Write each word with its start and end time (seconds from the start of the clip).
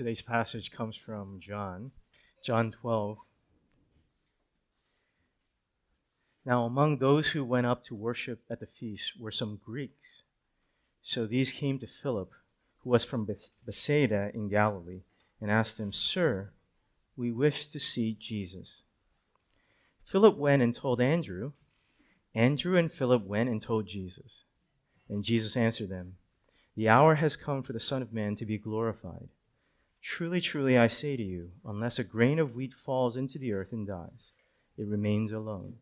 today's 0.00 0.22
passage 0.22 0.72
comes 0.72 0.96
from 0.96 1.38
John, 1.40 1.90
John 2.42 2.72
12. 2.72 3.18
Now, 6.46 6.64
among 6.64 6.96
those 6.96 7.28
who 7.28 7.44
went 7.44 7.66
up 7.66 7.84
to 7.84 7.94
worship 7.94 8.40
at 8.48 8.60
the 8.60 8.66
feast 8.66 9.20
were 9.20 9.30
some 9.30 9.60
Greeks. 9.62 10.22
So 11.02 11.26
these 11.26 11.52
came 11.52 11.78
to 11.80 11.86
Philip, 11.86 12.30
who 12.78 12.88
was 12.88 13.04
from 13.04 13.28
Bethsaida 13.66 14.30
in 14.32 14.48
Galilee, 14.48 15.02
and 15.38 15.50
asked 15.50 15.78
him, 15.78 15.92
Sir, 15.92 16.52
we 17.14 17.30
wish 17.30 17.66
to 17.66 17.78
see 17.78 18.16
Jesus. 18.18 18.80
Philip 20.02 20.38
went 20.38 20.62
and 20.62 20.74
told 20.74 21.02
Andrew. 21.02 21.52
Andrew 22.34 22.78
and 22.78 22.90
Philip 22.90 23.26
went 23.26 23.50
and 23.50 23.60
told 23.60 23.86
Jesus. 23.86 24.44
And 25.10 25.24
Jesus 25.24 25.58
answered 25.58 25.90
them, 25.90 26.14
The 26.74 26.88
hour 26.88 27.16
has 27.16 27.36
come 27.36 27.62
for 27.62 27.74
the 27.74 27.78
Son 27.78 28.00
of 28.00 28.14
Man 28.14 28.34
to 28.36 28.46
be 28.46 28.56
glorified. 28.56 29.28
Truly, 30.02 30.40
truly, 30.40 30.78
I 30.78 30.88
say 30.88 31.16
to 31.16 31.22
you, 31.22 31.50
unless 31.64 31.98
a 31.98 32.04
grain 32.04 32.38
of 32.38 32.56
wheat 32.56 32.72
falls 32.72 33.16
into 33.16 33.38
the 33.38 33.52
earth 33.52 33.72
and 33.72 33.86
dies, 33.86 34.32
it 34.78 34.86
remains 34.86 35.30
alone. 35.30 35.74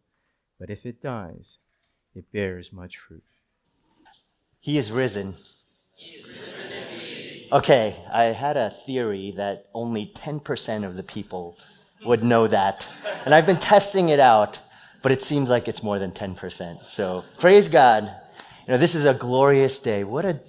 But 0.58 0.70
if 0.70 0.84
it 0.84 1.00
dies, 1.00 1.58
it 2.14 2.32
bears 2.32 2.72
much 2.72 2.98
fruit. 2.98 3.22
He 4.60 4.76
is 4.76 4.90
risen. 4.90 5.34
Okay, 7.52 7.96
I 8.12 8.24
had 8.24 8.56
a 8.56 8.70
theory 8.70 9.32
that 9.36 9.66
only 9.72 10.06
10% 10.06 10.84
of 10.84 10.96
the 10.96 11.02
people 11.02 11.56
would 12.04 12.24
know 12.24 12.46
that. 12.48 12.86
And 13.24 13.34
I've 13.34 13.46
been 13.46 13.56
testing 13.56 14.08
it 14.08 14.20
out, 14.20 14.58
but 15.00 15.12
it 15.12 15.22
seems 15.22 15.48
like 15.48 15.68
it's 15.68 15.82
more 15.82 15.98
than 15.98 16.10
10%. 16.12 16.86
So 16.86 17.24
praise 17.38 17.68
God. 17.68 18.04
You 18.66 18.72
know, 18.72 18.78
this 18.78 18.94
is 18.94 19.04
a 19.04 19.14
glorious 19.14 19.78
day. 19.78 20.04
What 20.04 20.24
a 20.24 20.40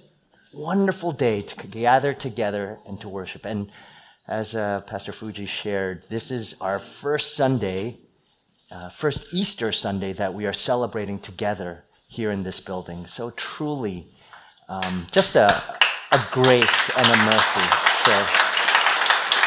wonderful 0.52 1.12
day 1.12 1.42
to 1.42 1.66
gather 1.66 2.12
together 2.12 2.78
and 2.86 3.00
to 3.00 3.08
worship. 3.08 3.44
And 3.44 3.70
as 4.26 4.54
uh, 4.54 4.80
Pastor 4.82 5.12
Fuji 5.12 5.46
shared, 5.46 6.04
this 6.08 6.30
is 6.30 6.54
our 6.60 6.78
first 6.78 7.36
Sunday, 7.36 7.98
uh, 8.70 8.88
first 8.88 9.32
Easter 9.32 9.72
Sunday 9.72 10.12
that 10.14 10.34
we 10.34 10.46
are 10.46 10.52
celebrating 10.52 11.18
together 11.18 11.84
here 12.08 12.30
in 12.30 12.42
this 12.42 12.60
building. 12.60 13.06
So 13.06 13.30
truly, 13.30 14.08
um, 14.68 15.06
just 15.10 15.36
a, 15.36 15.62
a 16.12 16.20
grace 16.32 16.90
and 16.96 17.06
a 17.06 17.16
mercy. 17.24 17.66
So, 18.04 18.26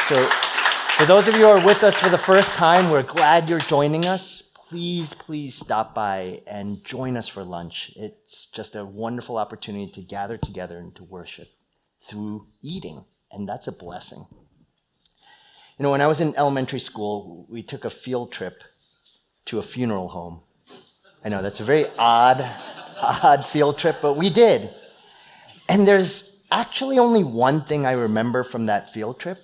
so, 0.08 0.28
for 0.96 1.06
those 1.06 1.26
of 1.26 1.34
you 1.34 1.40
who 1.40 1.48
are 1.48 1.64
with 1.64 1.82
us 1.82 1.94
for 1.96 2.08
the 2.08 2.18
first 2.18 2.50
time, 2.50 2.90
we're 2.90 3.02
glad 3.02 3.48
you're 3.48 3.58
joining 3.58 4.06
us. 4.06 4.44
Please, 4.68 5.12
please 5.12 5.54
stop 5.54 5.94
by 5.94 6.40
and 6.46 6.82
join 6.84 7.16
us 7.16 7.28
for 7.28 7.44
lunch. 7.44 7.92
It's 7.96 8.46
just 8.46 8.74
a 8.74 8.84
wonderful 8.84 9.36
opportunity 9.36 9.92
to 9.92 10.00
gather 10.00 10.38
together 10.38 10.78
and 10.78 10.94
to 10.96 11.04
worship 11.04 11.48
through 12.02 12.46
eating, 12.62 13.04
and 13.30 13.46
that's 13.46 13.66
a 13.66 13.72
blessing. 13.72 14.26
You 15.78 15.82
know, 15.82 15.90
when 15.90 16.00
I 16.00 16.06
was 16.06 16.20
in 16.20 16.34
elementary 16.36 16.80
school, 16.80 17.46
we 17.50 17.62
took 17.62 17.84
a 17.84 17.90
field 17.90 18.32
trip 18.32 18.64
to 19.46 19.58
a 19.58 19.62
funeral 19.62 20.08
home. 20.08 20.40
I 21.24 21.28
know 21.28 21.42
that's 21.42 21.60
a 21.60 21.64
very 21.64 21.86
odd, 21.98 22.40
odd 23.02 23.46
field 23.46 23.78
trip, 23.78 23.96
but 24.00 24.14
we 24.14 24.30
did. 24.30 24.70
And 25.68 25.86
there's 25.86 26.36
actually 26.50 26.98
only 26.98 27.22
one 27.22 27.62
thing 27.64 27.84
I 27.84 27.92
remember 27.92 28.44
from 28.44 28.66
that 28.66 28.90
field 28.90 29.20
trip. 29.20 29.42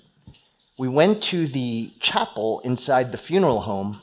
We 0.78 0.88
went 0.88 1.22
to 1.24 1.46
the 1.46 1.90
chapel 2.00 2.60
inside 2.60 3.12
the 3.12 3.18
funeral 3.18 3.60
home, 3.60 4.00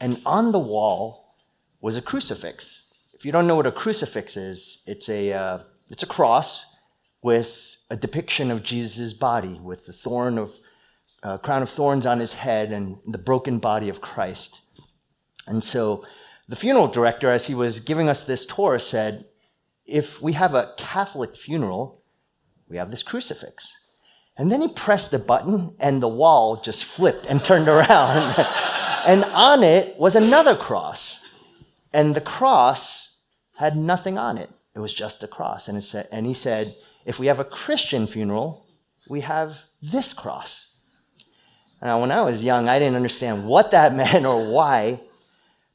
and 0.00 0.20
on 0.24 0.52
the 0.52 0.58
wall 0.58 1.34
was 1.80 1.96
a 1.96 2.02
crucifix. 2.02 2.84
If 3.14 3.24
you 3.24 3.32
don't 3.32 3.46
know 3.46 3.56
what 3.56 3.66
a 3.66 3.72
crucifix 3.72 4.36
is, 4.36 4.82
it's 4.86 5.08
a, 5.08 5.32
uh, 5.32 5.58
it's 5.90 6.02
a 6.02 6.06
cross 6.06 6.66
with 7.22 7.76
a 7.90 7.96
depiction 7.96 8.50
of 8.50 8.62
Jesus' 8.62 9.12
body, 9.12 9.58
with 9.62 9.86
the 9.86 9.92
thorn 9.92 10.38
of, 10.38 10.52
uh, 11.22 11.38
crown 11.38 11.62
of 11.62 11.70
thorns 11.70 12.06
on 12.06 12.20
his 12.20 12.34
head 12.34 12.70
and 12.70 12.98
the 13.06 13.18
broken 13.18 13.58
body 13.58 13.88
of 13.88 14.00
Christ. 14.00 14.60
And 15.46 15.64
so 15.64 16.04
the 16.48 16.56
funeral 16.56 16.88
director, 16.88 17.30
as 17.30 17.46
he 17.46 17.54
was 17.54 17.80
giving 17.80 18.08
us 18.08 18.24
this 18.24 18.46
tour, 18.46 18.78
said, 18.78 19.24
if 19.86 20.22
we 20.22 20.34
have 20.34 20.54
a 20.54 20.74
Catholic 20.76 21.34
funeral, 21.34 22.02
we 22.68 22.76
have 22.76 22.90
this 22.90 23.02
crucifix. 23.02 23.74
And 24.36 24.52
then 24.52 24.60
he 24.60 24.68
pressed 24.68 25.12
a 25.12 25.18
button 25.18 25.74
and 25.80 26.00
the 26.00 26.08
wall 26.08 26.60
just 26.60 26.84
flipped 26.84 27.26
and 27.26 27.42
turned 27.42 27.68
around. 27.68 28.36
and 29.06 29.24
on 29.24 29.62
it 29.62 29.98
was 29.98 30.16
another 30.16 30.56
cross. 30.56 31.22
And 31.92 32.14
the 32.14 32.20
cross 32.20 33.16
had 33.56 33.76
nothing 33.76 34.18
on 34.18 34.38
it. 34.38 34.50
It 34.74 34.80
was 34.80 34.94
just 34.94 35.24
a 35.24 35.28
cross. 35.28 35.68
And, 35.68 35.82
said, 35.82 36.08
and 36.12 36.26
he 36.26 36.34
said, 36.34 36.76
if 37.04 37.18
we 37.18 37.26
have 37.26 37.40
a 37.40 37.44
Christian 37.44 38.06
funeral, 38.06 38.66
we 39.08 39.20
have 39.20 39.64
this 39.80 40.12
cross. 40.12 40.76
Now, 41.80 42.00
when 42.00 42.12
I 42.12 42.22
was 42.22 42.42
young, 42.42 42.68
I 42.68 42.78
didn't 42.78 42.96
understand 42.96 43.46
what 43.46 43.70
that 43.70 43.94
meant 43.94 44.26
or 44.26 44.50
why. 44.50 45.00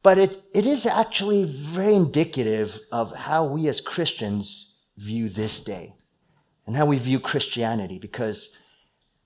But 0.04 0.18
it, 0.18 0.44
it 0.54 0.66
is 0.66 0.86
actually 0.86 1.46
very 1.46 1.96
indicative 1.96 2.80
of 2.92 3.16
how 3.16 3.46
we 3.46 3.68
as 3.68 3.80
Christians 3.80 4.76
view 4.98 5.30
this 5.30 5.60
day 5.60 5.96
and 6.68 6.76
how 6.76 6.86
we 6.86 6.98
view 6.98 7.20
Christianity 7.20 8.00
because 8.00 8.50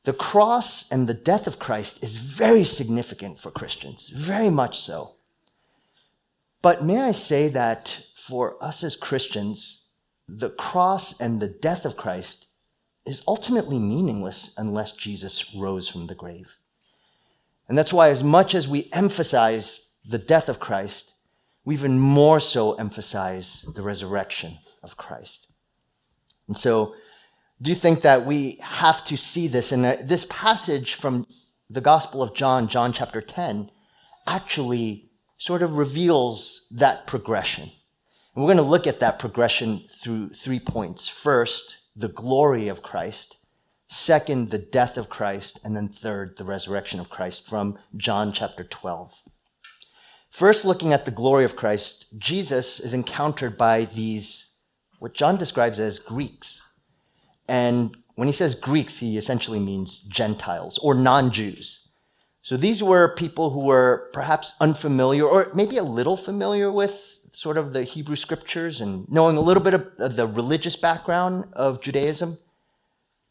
the 0.07 0.13
cross 0.13 0.89
and 0.89 1.05
the 1.05 1.13
death 1.13 1.47
of 1.47 1.59
Christ 1.59 2.01
is 2.01 2.15
very 2.15 2.63
significant 2.63 3.41
for 3.41 3.51
Christians, 3.51 4.07
very 4.07 4.49
much 4.49 4.79
so. 4.79 5.15
But 6.61 6.81
may 6.81 7.01
I 7.01 7.11
say 7.11 7.49
that 7.49 8.03
for 8.15 8.55
us 8.63 8.85
as 8.85 8.95
Christians, 8.95 9.89
the 10.25 10.49
cross 10.49 11.19
and 11.19 11.41
the 11.41 11.49
death 11.49 11.83
of 11.83 11.97
Christ 11.97 12.47
is 13.05 13.21
ultimately 13.27 13.79
meaningless 13.79 14.53
unless 14.57 14.93
Jesus 14.93 15.53
rose 15.53 15.89
from 15.89 16.07
the 16.07 16.15
grave. 16.15 16.55
And 17.67 17.77
that's 17.77 17.91
why, 17.91 18.07
as 18.07 18.23
much 18.23 18.55
as 18.55 18.65
we 18.65 18.89
emphasize 18.93 19.93
the 20.07 20.19
death 20.19 20.47
of 20.47 20.61
Christ, 20.61 21.15
we 21.65 21.73
even 21.73 21.99
more 21.99 22.39
so 22.39 22.75
emphasize 22.75 23.63
the 23.75 23.81
resurrection 23.81 24.59
of 24.81 24.95
Christ. 24.95 25.47
And 26.47 26.55
so, 26.55 26.95
do 27.61 27.71
you 27.71 27.75
think 27.75 28.01
that 28.01 28.25
we 28.25 28.59
have 28.61 29.03
to 29.05 29.17
see 29.17 29.47
this? 29.47 29.71
And 29.71 29.85
uh, 29.85 29.97
this 30.01 30.25
passage 30.29 30.93
from 30.93 31.25
the 31.69 31.81
Gospel 31.81 32.21
of 32.21 32.33
John, 32.33 32.67
John 32.67 32.93
chapter 32.93 33.21
10, 33.21 33.71
actually 34.27 35.09
sort 35.37 35.63
of 35.63 35.77
reveals 35.77 36.67
that 36.71 37.07
progression. 37.07 37.71
And 38.35 38.43
we're 38.43 38.53
going 38.53 38.57
to 38.57 38.63
look 38.63 38.85
at 38.85 38.99
that 38.99 39.19
progression 39.19 39.83
through 39.89 40.29
three 40.29 40.59
points. 40.59 41.07
First, 41.07 41.77
the 41.95 42.09
glory 42.09 42.67
of 42.67 42.83
Christ. 42.83 43.37
Second, 43.87 44.51
the 44.51 44.57
death 44.59 44.97
of 44.97 45.09
Christ. 45.09 45.59
And 45.63 45.75
then 45.75 45.87
third, 45.87 46.37
the 46.37 46.43
resurrection 46.43 46.99
of 46.99 47.09
Christ 47.09 47.47
from 47.47 47.79
John 47.95 48.31
chapter 48.31 48.63
12. 48.63 49.23
First, 50.29 50.65
looking 50.65 50.93
at 50.93 51.05
the 51.05 51.11
glory 51.11 51.45
of 51.45 51.55
Christ, 51.55 52.05
Jesus 52.19 52.79
is 52.79 52.93
encountered 52.93 53.57
by 53.57 53.85
these, 53.85 54.51
what 54.99 55.15
John 55.15 55.37
describes 55.37 55.79
as 55.79 55.97
Greeks. 55.97 56.66
And 57.47 57.95
when 58.15 58.27
he 58.27 58.31
says 58.31 58.55
Greeks, 58.55 58.97
he 58.97 59.17
essentially 59.17 59.59
means 59.59 59.99
Gentiles 59.99 60.77
or 60.79 60.93
non 60.93 61.31
Jews. 61.31 61.87
So 62.41 62.55
these 62.55 62.81
were 62.81 63.13
people 63.15 63.49
who 63.49 63.59
were 63.59 64.09
perhaps 64.13 64.53
unfamiliar 64.61 65.25
or 65.25 65.51
maybe 65.53 65.77
a 65.77 65.83
little 65.83 66.15
familiar 66.15 66.71
with 66.71 67.19
sort 67.33 67.57
of 67.57 67.73
the 67.73 67.83
Hebrew 67.83 68.15
scriptures 68.15 68.79
and 68.79 69.09
knowing 69.09 69.35
a 69.37 69.41
little 69.41 69.61
bit 69.61 69.73
of 69.73 70.15
the 70.15 70.25
religious 70.27 70.75
background 70.75 71.45
of 71.53 71.81
Judaism. 71.81 72.37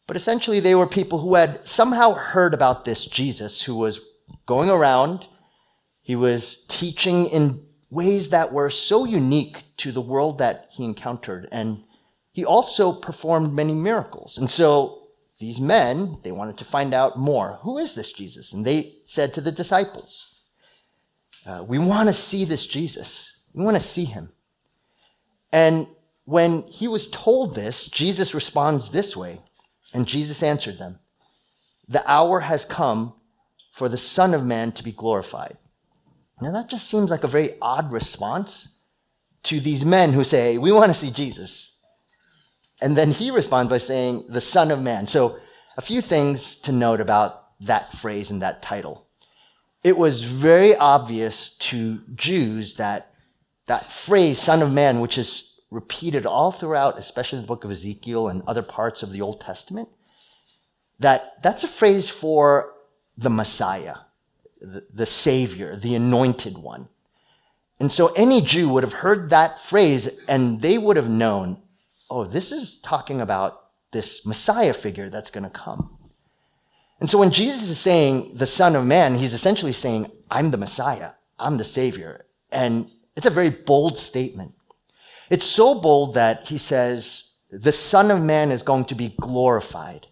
But 0.05 0.15
essentially, 0.15 0.59
they 0.59 0.75
were 0.75 0.87
people 0.87 1.19
who 1.19 1.35
had 1.35 1.67
somehow 1.67 2.13
heard 2.13 2.53
about 2.53 2.85
this 2.85 3.05
Jesus 3.05 3.63
who 3.63 3.75
was 3.75 3.99
going 4.45 4.69
around 4.69 5.27
he 6.07 6.15
was 6.15 6.63
teaching 6.69 7.25
in 7.25 7.65
ways 7.89 8.29
that 8.29 8.53
were 8.53 8.69
so 8.69 9.03
unique 9.03 9.63
to 9.75 9.91
the 9.91 9.99
world 9.99 10.37
that 10.37 10.69
he 10.71 10.85
encountered. 10.85 11.49
And 11.51 11.83
he 12.37 12.45
also 12.45 12.93
performed 12.93 13.51
many 13.51 13.73
miracles. 13.73 14.37
And 14.37 14.47
so 14.47 15.07
these 15.39 15.59
men, 15.59 16.19
they 16.21 16.31
wanted 16.31 16.55
to 16.57 16.65
find 16.65 16.93
out 16.93 17.17
more. 17.17 17.57
Who 17.63 17.79
is 17.79 17.95
this 17.95 18.11
Jesus? 18.11 18.53
And 18.53 18.63
they 18.63 18.93
said 19.07 19.33
to 19.33 19.41
the 19.41 19.51
disciples, 19.51 20.35
uh, 21.47 21.65
We 21.67 21.79
want 21.79 22.09
to 22.09 22.13
see 22.13 22.45
this 22.45 22.67
Jesus. 22.67 23.39
We 23.55 23.63
want 23.63 23.75
to 23.75 23.79
see 23.79 24.05
him. 24.05 24.29
And 25.51 25.87
when 26.25 26.61
he 26.61 26.87
was 26.87 27.07
told 27.07 27.55
this, 27.55 27.87
Jesus 27.87 28.35
responds 28.35 28.91
this 28.91 29.17
way. 29.17 29.41
And 29.91 30.05
Jesus 30.05 30.43
answered 30.43 30.77
them 30.77 30.99
The 31.87 32.07
hour 32.07 32.41
has 32.41 32.65
come 32.65 33.15
for 33.73 33.89
the 33.89 33.97
Son 33.97 34.35
of 34.35 34.45
Man 34.45 34.73
to 34.73 34.83
be 34.83 34.91
glorified. 34.91 35.57
Now, 36.39 36.51
that 36.51 36.69
just 36.69 36.87
seems 36.87 37.09
like 37.09 37.23
a 37.23 37.27
very 37.27 37.55
odd 37.63 37.91
response 37.91 38.77
to 39.41 39.59
these 39.59 39.83
men 39.83 40.13
who 40.13 40.23
say, 40.23 40.59
We 40.59 40.71
want 40.71 40.93
to 40.93 40.99
see 40.99 41.09
Jesus. 41.09 41.73
And 42.81 42.95
then 42.95 43.11
he 43.11 43.31
responds 43.31 43.69
by 43.69 43.77
saying, 43.77 44.25
The 44.29 44.41
Son 44.41 44.71
of 44.71 44.81
Man. 44.81 45.07
So, 45.07 45.39
a 45.77 45.81
few 45.81 46.01
things 46.01 46.55
to 46.57 46.71
note 46.71 47.01
about 47.01 47.59
that 47.61 47.91
phrase 47.91 48.31
and 48.31 48.41
that 48.41 48.61
title. 48.61 49.05
It 49.83 49.97
was 49.97 50.23
very 50.23 50.75
obvious 50.75 51.49
to 51.49 52.01
Jews 52.15 52.75
that 52.75 53.13
that 53.67 53.91
phrase, 53.91 54.39
Son 54.39 54.61
of 54.61 54.71
Man, 54.71 54.99
which 54.99 55.17
is 55.17 55.59
repeated 55.69 56.25
all 56.25 56.51
throughout, 56.51 56.97
especially 56.97 57.41
the 57.41 57.47
book 57.47 57.63
of 57.63 57.71
Ezekiel 57.71 58.27
and 58.27 58.41
other 58.47 58.63
parts 58.63 59.03
of 59.03 59.11
the 59.11 59.21
Old 59.21 59.41
Testament, 59.41 59.89
that 60.99 61.41
that's 61.43 61.63
a 61.63 61.67
phrase 61.67 62.09
for 62.09 62.73
the 63.17 63.29
Messiah, 63.29 63.95
the, 64.61 64.85
the 64.93 65.05
Savior, 65.05 65.75
the 65.75 65.95
anointed 65.95 66.57
one. 66.57 66.87
And 67.79 67.91
so 67.91 68.07
any 68.09 68.41
Jew 68.41 68.69
would 68.69 68.83
have 68.83 68.93
heard 68.93 69.29
that 69.29 69.59
phrase 69.59 70.09
and 70.27 70.61
they 70.61 70.77
would 70.77 70.95
have 70.95 71.09
known, 71.09 71.61
oh, 72.09 72.23
this 72.23 72.51
is 72.51 72.79
talking 72.79 73.21
about 73.21 73.63
this 73.91 74.25
Messiah 74.25 74.73
figure 74.73 75.09
that's 75.09 75.31
going 75.31 75.43
to 75.43 75.49
come. 75.49 75.97
And 76.99 77.09
so 77.09 77.17
when 77.19 77.31
Jesus 77.31 77.69
is 77.69 77.79
saying 77.79 78.35
the 78.35 78.45
Son 78.45 78.75
of 78.75 78.85
Man, 78.85 79.15
he's 79.15 79.33
essentially 79.33 79.71
saying, 79.71 80.11
I'm 80.31 80.51
the 80.51 80.57
Messiah, 80.57 81.11
I'm 81.37 81.57
the 81.57 81.63
Savior. 81.63 82.25
And 82.51 82.89
it's 83.15 83.25
a 83.25 83.31
very 83.31 83.49
bold 83.49 83.97
statement. 83.97 84.53
It's 85.29 85.45
so 85.45 85.75
bold 85.75 86.15
that 86.15 86.45
he 86.47 86.57
says, 86.57 87.31
the 87.51 87.71
Son 87.71 88.11
of 88.11 88.21
Man 88.21 88.51
is 88.51 88.63
going 88.63 88.85
to 88.85 88.95
be 88.95 89.15
glorified. 89.19 90.07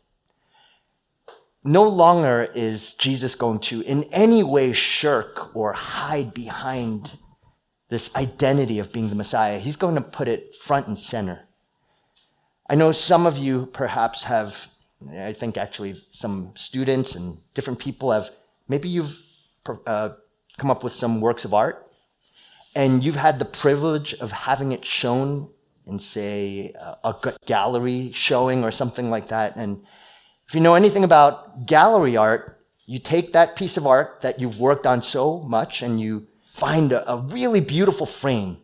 No 1.64 1.84
longer 1.84 2.50
is 2.54 2.94
Jesus 2.94 3.34
going 3.34 3.60
to 3.62 3.82
in 3.82 4.04
any 4.06 4.44
way 4.44 4.72
shirk 4.72 5.56
or 5.56 5.74
hide 5.74 6.34
behind 6.34 7.18
this 7.90 8.14
identity 8.16 8.78
of 8.78 8.92
being 8.92 9.10
the 9.10 9.16
Messiah. 9.16 9.58
He's 9.58 9.76
going 9.76 9.96
to 9.96 10.02
put 10.02 10.28
it 10.28 10.54
front 10.56 10.88
and 10.88 11.00
center. 11.00 11.45
I 12.68 12.76
know 12.76 12.92
some 12.92 13.26
of 13.28 13.38
you 13.38 13.68
perhaps 13.68 14.24
have, 14.24 14.68
I 15.12 15.34
think 15.34 15.58
actually 15.58 15.96
some 16.12 16.52
students 16.56 17.16
and 17.16 17.38
different 17.54 17.80
people 17.80 18.12
have, 18.12 18.32
maybe 18.68 18.90
you've 18.90 19.22
uh, 19.86 20.10
come 20.58 20.72
up 20.72 20.84
with 20.84 20.94
some 20.94 21.22
works 21.22 21.46
of 21.46 21.54
art 21.54 21.88
and 22.76 23.04
you've 23.04 23.16
had 23.16 23.38
the 23.38 23.46
privilege 23.46 24.16
of 24.16 24.32
having 24.32 24.72
it 24.72 24.84
shown 24.84 25.50
in, 25.86 26.00
say, 26.00 26.74
a 27.04 27.14
gallery 27.46 28.12
showing 28.12 28.64
or 28.64 28.72
something 28.72 29.12
like 29.12 29.28
that. 29.28 29.56
And 29.56 29.84
if 30.48 30.56
you 30.56 30.62
know 30.62 30.74
anything 30.74 31.04
about 31.04 31.68
gallery 31.68 32.18
art, 32.18 32.66
you 32.88 32.98
take 32.98 33.34
that 33.34 33.56
piece 33.56 33.78
of 33.78 33.86
art 33.86 34.22
that 34.22 34.40
you've 34.40 34.60
worked 34.60 34.88
on 34.88 35.04
so 35.04 35.40
much 35.42 35.84
and 35.84 36.02
you 36.02 36.28
find 36.54 36.92
a, 36.92 37.12
a 37.12 37.18
really 37.18 37.62
beautiful 37.62 38.08
frame. 38.08 38.58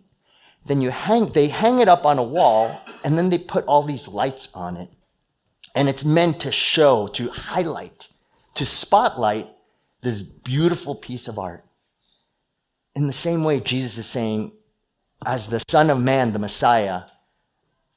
Then 0.65 0.81
you 0.81 0.89
hang, 0.89 1.27
they 1.27 1.47
hang 1.47 1.79
it 1.79 1.87
up 1.87 2.05
on 2.05 2.17
a 2.17 2.23
wall 2.23 2.81
and 3.03 3.17
then 3.17 3.29
they 3.29 3.37
put 3.37 3.65
all 3.65 3.83
these 3.83 4.07
lights 4.07 4.49
on 4.53 4.77
it. 4.77 4.89
And 5.73 5.87
it's 5.87 6.03
meant 6.03 6.41
to 6.41 6.51
show, 6.51 7.07
to 7.07 7.29
highlight, 7.29 8.09
to 8.55 8.65
spotlight 8.65 9.47
this 10.01 10.21
beautiful 10.21 10.95
piece 10.95 11.27
of 11.27 11.39
art. 11.39 11.65
In 12.95 13.07
the 13.07 13.13
same 13.13 13.43
way, 13.43 13.59
Jesus 13.59 13.97
is 13.97 14.05
saying, 14.05 14.51
as 15.25 15.47
the 15.47 15.63
Son 15.69 15.89
of 15.89 15.99
Man, 15.99 16.31
the 16.31 16.39
Messiah, 16.39 17.03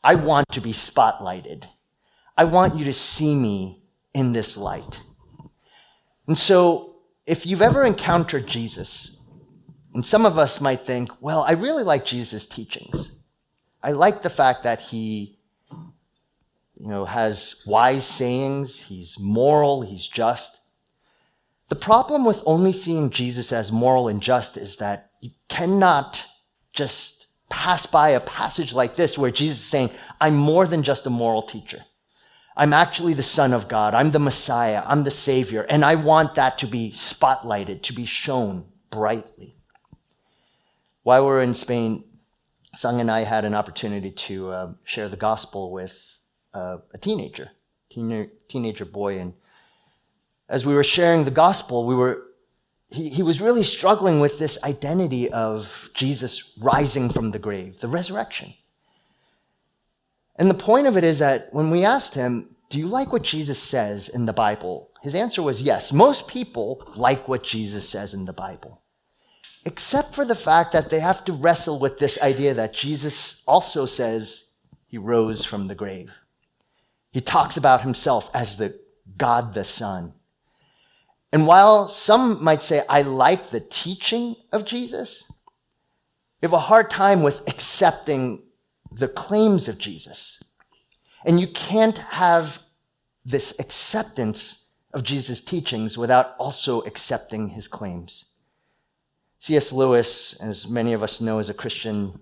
I 0.02 0.14
want 0.14 0.52
to 0.52 0.60
be 0.60 0.72
spotlighted. 0.72 1.64
I 2.36 2.44
want 2.44 2.76
you 2.76 2.84
to 2.84 2.92
see 2.92 3.34
me 3.34 3.82
in 4.14 4.32
this 4.32 4.56
light. 4.56 5.00
And 6.26 6.38
so, 6.38 6.96
if 7.26 7.46
you've 7.46 7.62
ever 7.62 7.84
encountered 7.84 8.46
Jesus, 8.46 9.18
and 9.94 10.04
some 10.04 10.26
of 10.26 10.38
us 10.38 10.60
might 10.60 10.84
think, 10.84 11.10
well, 11.20 11.42
I 11.42 11.52
really 11.52 11.84
like 11.84 12.04
Jesus' 12.04 12.46
teachings. 12.46 13.12
I 13.84 13.92
like 13.92 14.22
the 14.22 14.30
fact 14.30 14.62
that 14.62 14.80
he 14.80 15.38
you 15.70 16.88
know, 16.88 17.04
has 17.04 17.62
wise 17.66 18.06
sayings, 18.06 18.80
he's 18.80 19.18
moral, 19.20 19.82
he's 19.82 20.08
just. 20.08 20.58
The 21.68 21.76
problem 21.76 22.24
with 22.24 22.42
only 22.46 22.72
seeing 22.72 23.10
Jesus 23.10 23.52
as 23.52 23.70
moral 23.70 24.08
and 24.08 24.20
just 24.22 24.56
is 24.56 24.76
that 24.76 25.10
you 25.20 25.30
cannot 25.48 26.26
just 26.72 27.26
pass 27.48 27.86
by 27.86 28.10
a 28.10 28.20
passage 28.20 28.72
like 28.72 28.96
this 28.96 29.18
where 29.18 29.30
Jesus 29.30 29.58
is 29.58 29.64
saying, 29.64 29.90
I'm 30.20 30.34
more 30.34 30.66
than 30.66 30.82
just 30.82 31.06
a 31.06 31.10
moral 31.10 31.42
teacher. 31.42 31.84
I'm 32.56 32.72
actually 32.72 33.14
the 33.14 33.22
Son 33.22 33.52
of 33.52 33.68
God. 33.68 33.94
I'm 33.94 34.12
the 34.12 34.18
Messiah. 34.18 34.82
I'm 34.86 35.04
the 35.04 35.10
Savior. 35.10 35.62
And 35.68 35.84
I 35.84 35.96
want 35.96 36.36
that 36.36 36.58
to 36.58 36.66
be 36.66 36.90
spotlighted, 36.90 37.82
to 37.82 37.92
be 37.92 38.06
shown 38.06 38.64
brightly. 38.90 39.56
While 41.02 41.24
we 41.24 41.28
were 41.28 41.42
in 41.42 41.54
Spain, 41.54 42.04
Sung 42.76 43.00
and 43.00 43.10
I 43.10 43.20
had 43.20 43.44
an 43.44 43.54
opportunity 43.54 44.10
to 44.10 44.50
uh, 44.50 44.72
share 44.84 45.08
the 45.08 45.16
gospel 45.16 45.70
with 45.70 46.18
uh, 46.52 46.78
a 46.92 46.98
teenager, 46.98 47.50
teen- 47.90 48.30
teenager 48.48 48.84
boy. 48.84 49.18
And 49.18 49.34
as 50.48 50.66
we 50.66 50.74
were 50.74 50.84
sharing 50.84 51.24
the 51.24 51.30
gospel, 51.30 51.84
we 51.84 51.94
were 51.94 52.22
he, 52.88 53.08
he 53.08 53.22
was 53.22 53.40
really 53.40 53.62
struggling 53.62 54.20
with 54.20 54.38
this 54.38 54.58
identity 54.62 55.30
of 55.30 55.90
Jesus 55.94 56.52
rising 56.58 57.10
from 57.10 57.32
the 57.32 57.38
grave, 57.38 57.80
the 57.80 57.88
resurrection. 57.88 58.54
And 60.36 60.50
the 60.50 60.54
point 60.54 60.86
of 60.86 60.96
it 60.96 61.04
is 61.04 61.18
that 61.18 61.48
when 61.52 61.70
we 61.70 61.84
asked 61.84 62.14
him, 62.14 62.54
Do 62.70 62.78
you 62.78 62.86
like 62.86 63.12
what 63.12 63.22
Jesus 63.22 63.58
says 63.58 64.08
in 64.08 64.26
the 64.26 64.32
Bible? 64.32 64.90
His 65.02 65.14
answer 65.14 65.42
was 65.42 65.62
yes. 65.62 65.92
Most 65.92 66.28
people 66.28 66.86
like 66.94 67.28
what 67.28 67.42
Jesus 67.42 67.88
says 67.88 68.14
in 68.14 68.26
the 68.26 68.32
Bible 68.32 68.80
except 69.64 70.14
for 70.14 70.24
the 70.24 70.34
fact 70.34 70.72
that 70.72 70.90
they 70.90 71.00
have 71.00 71.24
to 71.24 71.32
wrestle 71.32 71.78
with 71.78 71.98
this 71.98 72.20
idea 72.20 72.54
that 72.54 72.74
Jesus 72.74 73.42
also 73.46 73.86
says 73.86 74.50
he 74.86 74.98
rose 74.98 75.44
from 75.44 75.68
the 75.68 75.74
grave. 75.74 76.12
He 77.12 77.20
talks 77.20 77.56
about 77.56 77.82
himself 77.82 78.30
as 78.34 78.56
the 78.56 78.78
God 79.16 79.54
the 79.54 79.64
Son. 79.64 80.14
And 81.32 81.46
while 81.46 81.88
some 81.88 82.42
might 82.42 82.62
say, 82.62 82.82
I 82.88 83.02
like 83.02 83.50
the 83.50 83.60
teaching 83.60 84.36
of 84.52 84.64
Jesus, 84.64 85.24
you 85.28 86.48
have 86.48 86.52
a 86.52 86.58
hard 86.58 86.90
time 86.90 87.22
with 87.22 87.40
accepting 87.48 88.42
the 88.92 89.08
claims 89.08 89.68
of 89.68 89.78
Jesus. 89.78 90.42
And 91.24 91.40
you 91.40 91.48
can't 91.48 91.98
have 91.98 92.60
this 93.24 93.54
acceptance 93.58 94.66
of 94.92 95.02
Jesus' 95.02 95.40
teachings 95.40 95.96
without 95.96 96.36
also 96.38 96.82
accepting 96.82 97.48
his 97.48 97.66
claims. 97.66 98.26
C.S. 99.44 99.72
Lewis, 99.72 100.32
as 100.40 100.66
many 100.66 100.94
of 100.94 101.02
us 101.02 101.20
know, 101.20 101.38
is 101.38 101.50
a 101.50 101.52
Christian 101.52 102.18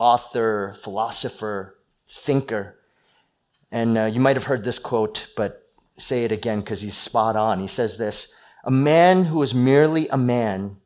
author, 0.00 0.74
philosopher, 0.80 1.78
thinker. 2.08 2.80
And 3.70 3.96
uh, 3.96 4.04
you 4.06 4.18
might 4.18 4.34
have 4.34 4.46
heard 4.46 4.64
this 4.64 4.80
quote, 4.80 5.28
but 5.36 5.68
say 5.98 6.24
it 6.24 6.32
again 6.32 6.58
because 6.58 6.80
he's 6.80 6.96
spot 6.96 7.36
on. 7.36 7.60
He 7.60 7.68
says 7.68 7.96
this 7.96 8.34
A 8.64 8.72
man 8.72 9.26
who 9.26 9.38
was 9.38 9.54
merely 9.54 10.08
a 10.08 10.16
man 10.16 10.78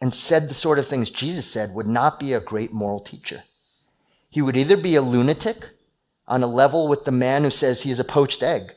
and 0.00 0.14
said 0.14 0.48
the 0.48 0.54
sort 0.54 0.78
of 0.78 0.86
things 0.86 1.10
Jesus 1.10 1.50
said 1.50 1.74
would 1.74 1.88
not 1.88 2.20
be 2.20 2.32
a 2.32 2.38
great 2.38 2.72
moral 2.72 3.00
teacher. 3.00 3.42
He 4.30 4.42
would 4.42 4.56
either 4.56 4.76
be 4.76 4.94
a 4.94 5.02
lunatic 5.02 5.70
on 6.28 6.44
a 6.44 6.46
level 6.46 6.86
with 6.86 7.04
the 7.04 7.10
man 7.10 7.42
who 7.42 7.50
says 7.50 7.82
he 7.82 7.90
is 7.90 7.98
a 7.98 8.04
poached 8.04 8.44
egg, 8.44 8.74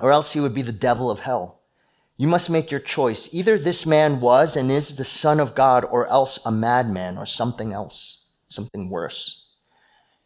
or 0.00 0.10
else 0.10 0.32
he 0.32 0.40
would 0.40 0.54
be 0.54 0.62
the 0.62 0.72
devil 0.72 1.08
of 1.08 1.20
hell. 1.20 1.57
You 2.18 2.26
must 2.26 2.50
make 2.50 2.70
your 2.70 2.80
choice. 2.80 3.32
Either 3.32 3.56
this 3.56 3.86
man 3.86 4.20
was 4.20 4.56
and 4.56 4.70
is 4.70 4.96
the 4.96 5.04
Son 5.04 5.38
of 5.38 5.54
God, 5.54 5.84
or 5.84 6.08
else 6.08 6.40
a 6.44 6.50
madman, 6.50 7.16
or 7.16 7.24
something 7.24 7.72
else, 7.72 8.26
something 8.48 8.90
worse. 8.90 9.46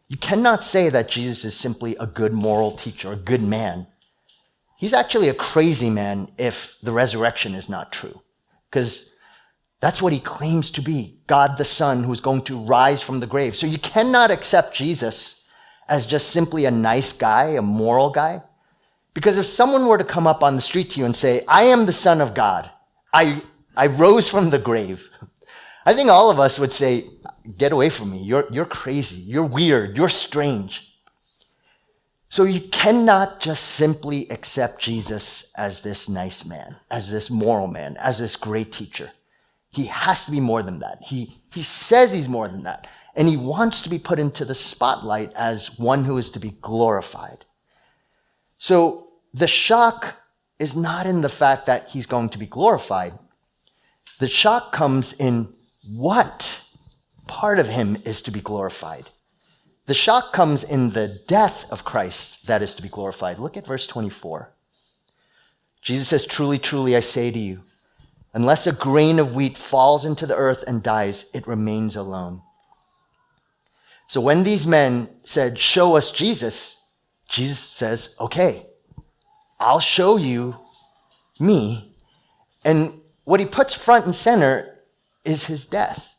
You 0.07 0.17
cannot 0.17 0.63
say 0.63 0.89
that 0.89 1.07
Jesus 1.07 1.45
is 1.45 1.55
simply 1.55 1.95
a 1.99 2.07
good 2.07 2.33
moral 2.33 2.71
teacher, 2.71 3.13
a 3.13 3.15
good 3.15 3.43
man. 3.43 3.87
He's 4.75 4.93
actually 4.93 5.29
a 5.29 5.33
crazy 5.35 5.91
man 5.91 6.31
if 6.37 6.75
the 6.81 6.91
resurrection 6.91 7.53
is 7.53 7.69
not 7.69 7.93
true. 7.93 8.21
Because 8.69 9.11
that's 9.79 10.01
what 10.01 10.13
he 10.13 10.19
claims 10.19 10.71
to 10.71 10.81
be 10.81 11.19
God 11.27 11.57
the 11.57 11.65
Son 11.65 12.03
who's 12.03 12.21
going 12.21 12.41
to 12.43 12.65
rise 12.65 13.01
from 13.01 13.19
the 13.19 13.27
grave. 13.27 13.55
So 13.55 13.67
you 13.67 13.77
cannot 13.77 14.31
accept 14.31 14.75
Jesus 14.75 15.43
as 15.87 16.05
just 16.05 16.29
simply 16.29 16.65
a 16.65 16.71
nice 16.71 17.13
guy, 17.13 17.49
a 17.49 17.61
moral 17.61 18.09
guy. 18.09 18.41
Because 19.13 19.37
if 19.37 19.45
someone 19.45 19.85
were 19.85 19.97
to 19.97 20.03
come 20.03 20.27
up 20.27 20.43
on 20.43 20.55
the 20.55 20.61
street 20.61 20.91
to 20.91 20.99
you 20.99 21.05
and 21.05 21.15
say, 21.15 21.43
I 21.47 21.63
am 21.63 21.85
the 21.85 21.93
Son 21.93 22.19
of 22.21 22.33
God, 22.33 22.69
I, 23.13 23.43
I 23.75 23.87
rose 23.87 24.27
from 24.27 24.49
the 24.49 24.57
grave, 24.57 25.09
I 25.85 25.93
think 25.93 26.09
all 26.09 26.31
of 26.31 26.39
us 26.39 26.57
would 26.59 26.73
say, 26.73 27.09
Get 27.57 27.73
away 27.73 27.89
from 27.89 28.11
me. 28.11 28.19
You're, 28.19 28.47
you're 28.51 28.65
crazy. 28.65 29.17
You're 29.17 29.43
weird. 29.43 29.97
You're 29.97 30.07
strange. 30.07 30.93
So 32.29 32.45
you 32.45 32.61
cannot 32.61 33.41
just 33.41 33.63
simply 33.63 34.29
accept 34.31 34.81
Jesus 34.81 35.51
as 35.55 35.81
this 35.81 36.07
nice 36.07 36.45
man, 36.45 36.77
as 36.89 37.11
this 37.11 37.29
moral 37.29 37.67
man, 37.67 37.97
as 37.99 38.17
this 38.17 38.37
great 38.37 38.71
teacher. 38.71 39.11
He 39.71 39.85
has 39.87 40.25
to 40.25 40.31
be 40.31 40.39
more 40.39 40.63
than 40.63 40.79
that. 40.79 40.99
He, 41.01 41.37
he 41.53 41.63
says 41.63 42.13
he's 42.13 42.29
more 42.29 42.47
than 42.47 42.63
that. 42.63 42.87
And 43.15 43.27
he 43.27 43.37
wants 43.37 43.81
to 43.81 43.89
be 43.89 43.99
put 43.99 44.19
into 44.19 44.45
the 44.45 44.55
spotlight 44.55 45.33
as 45.33 45.77
one 45.77 46.05
who 46.05 46.17
is 46.17 46.31
to 46.31 46.39
be 46.39 46.57
glorified. 46.61 47.45
So 48.57 49.02
the 49.33 49.47
shock 49.47 50.15
is 50.59 50.75
not 50.75 51.05
in 51.05 51.21
the 51.21 51.29
fact 51.29 51.65
that 51.65 51.89
he's 51.89 52.05
going 52.05 52.29
to 52.29 52.37
be 52.37 52.45
glorified. 52.45 53.13
The 54.19 54.29
shock 54.29 54.71
comes 54.71 55.13
in 55.13 55.53
what 55.91 56.61
part 57.27 57.59
of 57.59 57.67
him 57.67 57.97
is 58.05 58.21
to 58.23 58.31
be 58.31 58.41
glorified. 58.41 59.09
The 59.85 59.93
shock 59.93 60.31
comes 60.31 60.63
in 60.63 60.91
the 60.91 61.21
death 61.27 61.69
of 61.71 61.83
Christ 61.83 62.47
that 62.47 62.61
is 62.61 62.73
to 62.75 62.81
be 62.81 62.89
glorified. 62.89 63.39
Look 63.39 63.57
at 63.57 63.67
verse 63.67 63.87
24. 63.87 64.53
Jesus 65.81 66.07
says, 66.07 66.25
Truly, 66.25 66.57
truly, 66.57 66.95
I 66.95 67.01
say 67.01 67.31
to 67.31 67.39
you, 67.39 67.63
unless 68.33 68.65
a 68.65 68.71
grain 68.71 69.19
of 69.19 69.35
wheat 69.35 69.57
falls 69.57 70.05
into 70.05 70.25
the 70.25 70.37
earth 70.37 70.63
and 70.67 70.81
dies, 70.81 71.25
it 71.33 71.47
remains 71.47 71.97
alone. 71.97 72.41
So 74.07 74.21
when 74.21 74.43
these 74.43 74.65
men 74.65 75.09
said, 75.23 75.59
Show 75.59 75.97
us 75.97 76.11
Jesus, 76.11 76.77
Jesus 77.27 77.59
says, 77.59 78.15
okay, 78.19 78.67
I'll 79.63 79.79
show 79.79 80.17
you 80.17 80.55
me. 81.39 81.95
And 82.65 83.01
what 83.23 83.39
he 83.39 83.45
puts 83.45 83.73
front 83.73 84.05
and 84.05 84.15
center 84.15 84.75
is 85.23 85.45
his 85.45 85.65
death. 85.65 86.17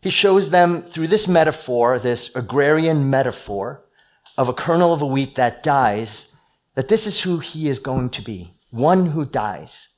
He 0.00 0.10
shows 0.10 0.50
them 0.50 0.82
through 0.82 1.08
this 1.08 1.28
metaphor, 1.28 1.98
this 1.98 2.34
agrarian 2.34 3.10
metaphor 3.10 3.84
of 4.38 4.48
a 4.48 4.54
kernel 4.54 4.94
of 4.94 5.02
a 5.02 5.06
wheat 5.06 5.34
that 5.34 5.62
dies, 5.62 6.34
that 6.74 6.88
this 6.88 7.06
is 7.06 7.20
who 7.20 7.38
he 7.38 7.68
is 7.68 7.78
going 7.78 8.08
to 8.10 8.22
be 8.22 8.54
one 8.70 9.06
who 9.06 9.24
dies. 9.24 9.88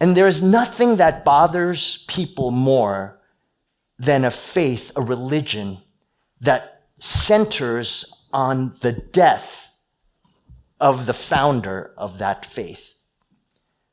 And 0.00 0.16
there 0.16 0.26
is 0.26 0.42
nothing 0.42 0.96
that 0.96 1.24
bothers 1.24 2.04
people 2.08 2.50
more 2.50 3.20
than 3.98 4.24
a 4.24 4.30
faith, 4.30 4.92
a 4.96 5.02
religion 5.02 5.78
that 6.40 6.82
centers 6.98 8.04
on 8.32 8.74
the 8.80 8.92
death 8.92 9.70
of 10.80 11.06
the 11.06 11.14
founder 11.14 11.92
of 11.96 12.18
that 12.18 12.44
faith. 12.44 12.94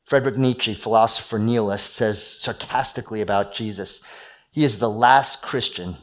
Friedrich 0.04 0.36
Nietzsche, 0.36 0.74
philosopher 0.74 1.38
nihilist, 1.38 1.94
says 1.94 2.22
sarcastically 2.22 3.20
about 3.20 3.54
Jesus, 3.54 4.00
he 4.50 4.64
is 4.64 4.78
the 4.78 4.90
last 4.90 5.40
Christian 5.42 5.96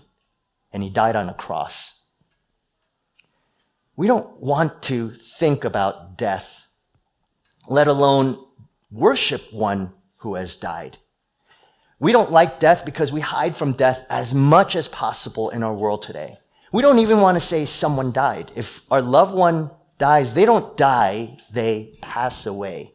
and 0.72 0.82
he 0.82 0.90
died 0.90 1.16
on 1.16 1.30
a 1.30 1.34
cross. 1.34 2.04
We 3.96 4.08
don't 4.08 4.40
want 4.40 4.82
to 4.84 5.12
think 5.12 5.64
about 5.66 6.18
death, 6.18 6.70
let 7.68 7.88
alone 7.88 8.44
worship 8.90 9.52
one 9.52 9.94
who 10.18 10.36
has 10.36 10.56
died. 10.56 10.98
We 12.00 12.14
don't 12.14 12.32
like 12.32 12.60
death 12.60 12.86
because 12.86 13.12
we 13.12 13.20
hide 13.20 13.58
from 13.58 13.74
death 13.74 14.06
as 14.10 14.34
much 14.34 14.76
as 14.76 14.88
possible 14.88 15.50
in 15.50 15.64
our 15.64 15.74
world 15.74 16.02
today. 16.02 16.38
We 16.72 16.82
don't 16.82 17.00
even 17.00 17.20
want 17.20 17.36
to 17.36 17.46
say 17.46 17.66
someone 17.66 18.12
died. 18.12 18.52
If 18.56 18.82
our 18.90 19.02
loved 19.02 19.36
one 19.36 19.72
dies, 20.00 20.34
they 20.34 20.46
don't 20.46 20.76
die, 20.76 21.38
they 21.52 21.94
pass 22.02 22.48
away. 22.48 22.94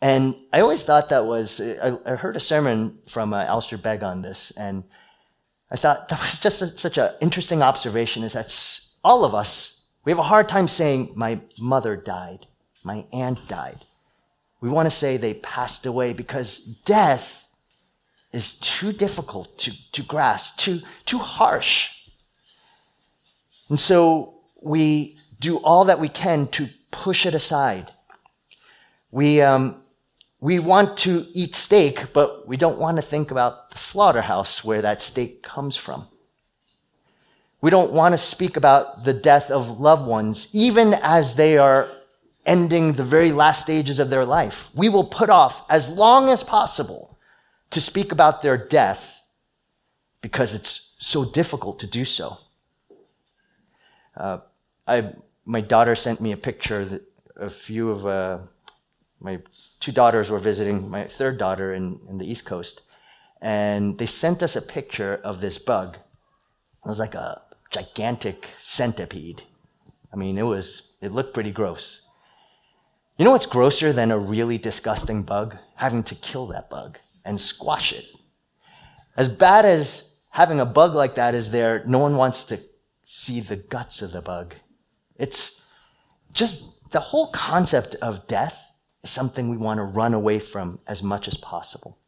And 0.00 0.36
I 0.52 0.60
always 0.60 0.84
thought 0.84 1.08
that 1.08 1.24
was, 1.24 1.60
I, 1.60 1.98
I 2.06 2.14
heard 2.14 2.36
a 2.36 2.40
sermon 2.40 2.98
from 3.08 3.32
uh, 3.32 3.42
Alistair 3.44 3.78
Begg 3.78 4.04
on 4.04 4.22
this, 4.22 4.52
and 4.52 4.84
I 5.70 5.76
thought 5.76 6.08
that 6.08 6.20
was 6.20 6.38
just 6.38 6.62
a, 6.62 6.78
such 6.78 6.98
an 6.98 7.14
interesting 7.20 7.62
observation 7.62 8.22
is 8.22 8.34
that 8.34 8.80
all 9.02 9.24
of 9.24 9.34
us, 9.34 9.82
we 10.04 10.12
have 10.12 10.18
a 10.18 10.22
hard 10.22 10.48
time 10.48 10.68
saying, 10.68 11.14
my 11.16 11.40
mother 11.58 11.96
died, 11.96 12.46
my 12.84 13.06
aunt 13.12 13.48
died. 13.48 13.78
We 14.60 14.68
want 14.68 14.86
to 14.86 14.94
say 14.94 15.16
they 15.16 15.34
passed 15.34 15.86
away 15.86 16.12
because 16.12 16.58
death 16.58 17.48
is 18.32 18.54
too 18.54 18.92
difficult 18.92 19.58
to, 19.60 19.72
to 19.92 20.02
grasp, 20.02 20.58
too, 20.58 20.82
too 21.06 21.18
harsh. 21.18 21.90
And 23.70 23.80
so 23.80 24.34
we 24.60 25.18
do 25.44 25.58
all 25.58 25.84
that 25.84 26.00
we 26.00 26.08
can 26.08 26.48
to 26.48 26.68
push 26.90 27.26
it 27.26 27.34
aside. 27.34 27.92
We, 29.10 29.42
um, 29.42 29.82
we 30.40 30.58
want 30.58 30.96
to 30.98 31.26
eat 31.34 31.54
steak, 31.54 32.12
but 32.12 32.48
we 32.48 32.56
don't 32.56 32.78
want 32.78 32.96
to 32.96 33.02
think 33.02 33.30
about 33.30 33.70
the 33.70 33.78
slaughterhouse 33.78 34.64
where 34.64 34.82
that 34.82 35.02
steak 35.02 35.42
comes 35.42 35.76
from. 35.76 36.08
We 37.60 37.70
don't 37.70 37.92
want 37.92 38.12
to 38.12 38.18
speak 38.18 38.56
about 38.56 39.04
the 39.04 39.14
death 39.14 39.50
of 39.50 39.80
loved 39.80 40.06
ones, 40.06 40.48
even 40.52 40.94
as 40.94 41.34
they 41.34 41.56
are 41.58 41.90
ending 42.46 42.92
the 42.92 43.04
very 43.04 43.32
last 43.32 43.62
stages 43.62 43.98
of 43.98 44.10
their 44.10 44.24
life. 44.24 44.68
We 44.74 44.88
will 44.88 45.04
put 45.04 45.30
off 45.30 45.62
as 45.70 45.88
long 45.88 46.28
as 46.28 46.42
possible 46.42 47.18
to 47.70 47.80
speak 47.80 48.12
about 48.12 48.42
their 48.42 48.58
death 48.58 49.22
because 50.20 50.54
it's 50.54 50.92
so 50.98 51.24
difficult 51.24 51.78
to 51.80 51.86
do 51.86 52.04
so. 52.04 52.38
Uh, 54.16 54.38
I, 54.86 55.12
my 55.44 55.60
daughter 55.60 55.94
sent 55.94 56.20
me 56.20 56.32
a 56.32 56.36
picture 56.36 56.84
that 56.84 57.02
a 57.36 57.50
few 57.50 57.90
of 57.90 58.06
uh, 58.06 58.38
my 59.20 59.40
two 59.80 59.92
daughters 59.92 60.30
were 60.30 60.38
visiting 60.38 60.88
my 60.88 61.04
third 61.04 61.38
daughter 61.38 61.74
in, 61.74 62.00
in 62.08 62.18
the 62.18 62.30
East 62.30 62.44
Coast, 62.44 62.82
and 63.40 63.98
they 63.98 64.06
sent 64.06 64.42
us 64.42 64.56
a 64.56 64.62
picture 64.62 65.20
of 65.24 65.40
this 65.40 65.58
bug. 65.58 65.96
It 66.84 66.88
was 66.88 66.98
like 66.98 67.14
a 67.14 67.42
gigantic 67.70 68.48
centipede. 68.58 69.42
I 70.12 70.16
mean, 70.16 70.38
it 70.38 70.42
was 70.42 70.92
it 71.00 71.12
looked 71.12 71.34
pretty 71.34 71.52
gross. 71.52 72.02
You 73.16 73.24
know 73.24 73.30
what's 73.30 73.46
grosser 73.46 73.92
than 73.92 74.10
a 74.10 74.18
really 74.18 74.58
disgusting 74.58 75.22
bug? 75.22 75.56
Having 75.76 76.04
to 76.04 76.14
kill 76.16 76.46
that 76.48 76.68
bug 76.68 76.98
and 77.24 77.40
squash 77.40 77.92
it. 77.92 78.06
As 79.16 79.28
bad 79.28 79.64
as 79.64 80.12
having 80.30 80.60
a 80.60 80.66
bug 80.66 80.94
like 80.94 81.14
that 81.14 81.34
is 81.34 81.50
there, 81.50 81.84
no 81.86 81.98
one 81.98 82.16
wants 82.16 82.44
to 82.44 82.60
see 83.04 83.40
the 83.40 83.56
guts 83.56 84.02
of 84.02 84.12
the 84.12 84.20
bug. 84.20 84.56
It's 85.16 85.60
just 86.32 86.64
the 86.90 87.00
whole 87.00 87.28
concept 87.28 87.94
of 87.96 88.26
death 88.26 88.70
is 89.02 89.10
something 89.10 89.48
we 89.48 89.56
want 89.56 89.78
to 89.78 89.84
run 89.84 90.14
away 90.14 90.38
from 90.38 90.80
as 90.86 91.02
much 91.02 91.28
as 91.28 91.36
possible. 91.36 91.98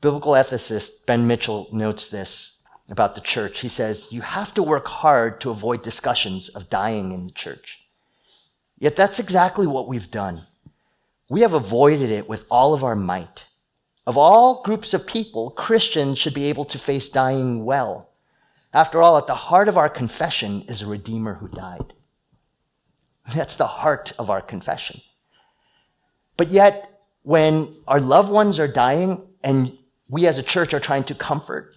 Biblical 0.00 0.32
ethicist 0.32 1.06
Ben 1.06 1.26
Mitchell 1.26 1.68
notes 1.72 2.08
this 2.08 2.60
about 2.90 3.14
the 3.14 3.20
church. 3.20 3.60
He 3.60 3.68
says, 3.68 4.08
You 4.10 4.20
have 4.22 4.52
to 4.54 4.62
work 4.62 4.88
hard 4.88 5.40
to 5.42 5.50
avoid 5.50 5.82
discussions 5.82 6.48
of 6.48 6.70
dying 6.70 7.12
in 7.12 7.26
the 7.26 7.32
church. 7.32 7.86
Yet 8.78 8.96
that's 8.96 9.20
exactly 9.20 9.66
what 9.66 9.86
we've 9.86 10.10
done. 10.10 10.46
We 11.30 11.42
have 11.42 11.54
avoided 11.54 12.10
it 12.10 12.28
with 12.28 12.44
all 12.50 12.74
of 12.74 12.82
our 12.82 12.96
might. 12.96 13.46
Of 14.06 14.18
all 14.18 14.62
groups 14.62 14.92
of 14.92 15.06
people, 15.06 15.50
Christians 15.50 16.18
should 16.18 16.34
be 16.34 16.44
able 16.46 16.64
to 16.66 16.78
face 16.78 17.08
dying 17.08 17.64
well. 17.64 18.11
After 18.74 19.02
all, 19.02 19.18
at 19.18 19.26
the 19.26 19.34
heart 19.34 19.68
of 19.68 19.76
our 19.76 19.88
confession 19.88 20.62
is 20.62 20.80
a 20.80 20.86
Redeemer 20.86 21.34
who 21.34 21.48
died. 21.48 21.92
That's 23.34 23.56
the 23.56 23.66
heart 23.66 24.12
of 24.18 24.30
our 24.30 24.40
confession. 24.40 25.02
But 26.36 26.50
yet, 26.50 27.00
when 27.22 27.76
our 27.86 28.00
loved 28.00 28.30
ones 28.30 28.58
are 28.58 28.68
dying 28.68 29.22
and 29.44 29.76
we 30.08 30.26
as 30.26 30.38
a 30.38 30.42
church 30.42 30.72
are 30.74 30.80
trying 30.80 31.04
to 31.04 31.14
comfort, 31.14 31.74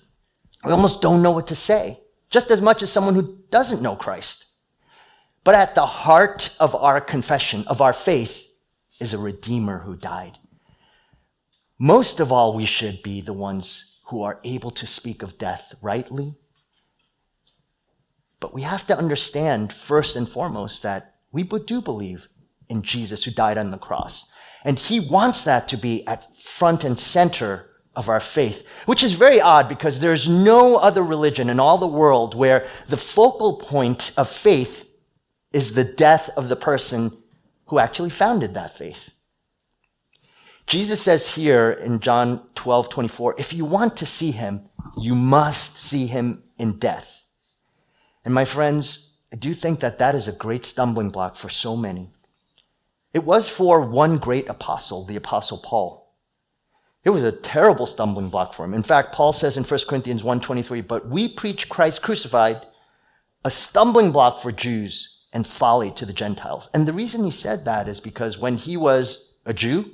we 0.64 0.72
almost 0.72 1.02
don't 1.02 1.22
know 1.22 1.32
what 1.32 1.48
to 1.48 1.56
say, 1.56 2.00
just 2.30 2.50
as 2.50 2.62
much 2.62 2.82
as 2.82 2.92
someone 2.92 3.14
who 3.14 3.40
doesn't 3.52 3.82
know 3.82 3.96
Christ. 3.96 4.46
But 5.44 5.56
at 5.56 5.76
the 5.76 5.86
heart 5.86 6.56
of 6.60 6.74
our 6.74 7.00
confession, 7.00 7.66
of 7.68 7.82
our 7.82 7.94
faith, 7.94 8.48
is 9.00 9.14
a 9.14 9.18
Redeemer 9.18 9.80
who 9.80 9.96
died. 9.96 10.40
Most 11.78 12.22
of 12.22 12.32
all, 12.32 12.54
we 12.54 12.66
should 12.66 13.04
be 13.04 13.20
the 13.20 13.34
ones 13.34 14.00
who 14.06 14.24
are 14.24 14.40
able 14.44 14.72
to 14.72 14.88
speak 14.88 15.22
of 15.22 15.38
death 15.38 15.76
rightly 15.82 16.36
but 18.40 18.54
we 18.54 18.62
have 18.62 18.86
to 18.88 18.98
understand, 18.98 19.74
first 19.74 20.16
and 20.16 20.28
foremost, 20.28 20.84
that 20.84 21.16
we 21.32 21.44
do 21.44 21.82
believe 21.82 22.30
in 22.70 22.82
Jesus 22.82 23.24
who 23.24 23.32
died 23.32 23.58
on 23.58 23.72
the 23.72 23.78
cross. 23.78 24.30
And 24.64 24.80
he 24.80 25.00
wants 25.00 25.44
that 25.44 25.68
to 25.70 25.78
be 25.78 26.06
at 26.08 26.40
front 26.42 26.84
and 26.84 26.98
center 26.98 27.70
of 27.96 28.10
our 28.10 28.20
faith, 28.20 28.68
which 28.86 29.04
is 29.04 29.14
very 29.14 29.40
odd 29.40 29.70
because 29.70 30.00
there's 30.00 30.28
no 30.28 30.76
other 30.78 31.04
religion 31.04 31.50
in 31.50 31.60
all 31.60 31.78
the 31.78 31.88
world 31.88 32.36
where 32.36 32.68
the 32.88 32.98
focal 32.98 33.58
point 33.58 34.12
of 34.18 34.30
faith 34.30 34.90
is 35.54 35.74
the 35.74 35.84
death 35.84 36.30
of 36.36 36.50
the 36.50 36.56
person 36.56 37.16
who 37.68 37.80
actually 37.80 38.10
founded 38.10 38.54
that 38.54 38.76
faith. 38.76 39.12
Jesus 40.68 41.02
says 41.02 41.30
here 41.30 41.72
in 41.72 42.00
John 42.00 42.42
12, 42.56 42.90
24, 42.90 43.36
if 43.38 43.54
you 43.54 43.66
want 43.66 43.96
to 43.98 44.06
see 44.06 44.32
him, 44.32 44.68
you 44.98 45.16
must 45.16 45.78
see 45.78 46.08
him 46.08 46.44
in 46.58 46.80
death. 46.80 47.25
And 48.26 48.34
my 48.34 48.44
friends, 48.44 49.12
I 49.32 49.36
do 49.36 49.54
think 49.54 49.80
that 49.80 50.00
that 50.00 50.16
is 50.16 50.28
a 50.28 50.34
great 50.34 50.66
stumbling 50.66 51.12
block 51.12 51.36
for 51.36 51.48
so 51.48 51.78
many. 51.78 52.10
It 53.14 53.24
was 53.24 53.48
for 53.48 53.80
one 53.82 54.18
great 54.18 54.50
apostle, 54.50 55.06
the 55.06 55.16
apostle 55.16 55.60
Paul. 55.60 56.12
It 57.04 57.12
was 57.12 57.24
a 57.24 57.32
terrible 57.32 57.86
stumbling 57.86 58.30
block 58.30 58.54
for 58.54 58.66
him. 58.66 58.74
In 58.74 58.82
fact, 58.82 59.14
Paul 59.14 59.32
says 59.32 59.58
in 59.58 59.64
1 59.64 59.88
Corinthians 59.88 60.24
1:23, 60.24 60.82
"But 60.82 61.08
we 61.08 61.30
preach 61.30 61.70
Christ 61.70 62.02
crucified, 62.02 62.66
a 63.46 63.52
stumbling 63.52 64.12
block 64.12 64.42
for 64.42 64.52
Jews 64.52 65.20
and 65.32 65.46
folly 65.46 65.92
to 65.92 66.06
the 66.06 66.14
Gentiles." 66.14 66.68
And 66.74 66.88
the 66.88 66.94
reason 66.94 67.24
he 67.24 67.32
said 67.32 67.64
that 67.66 67.88
is 67.88 68.00
because 68.00 68.40
when 68.40 68.58
he 68.58 68.76
was 68.76 69.36
a 69.46 69.54
Jew, 69.54 69.92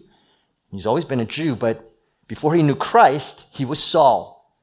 he's 0.72 0.86
always 0.86 1.04
been 1.04 1.20
a 1.20 1.26
Jew, 1.26 1.56
but 1.58 1.92
before 2.28 2.56
he 2.56 2.64
knew 2.64 2.76
Christ, 2.76 3.46
he 3.50 3.66
was 3.66 3.84
Saul. 3.84 4.56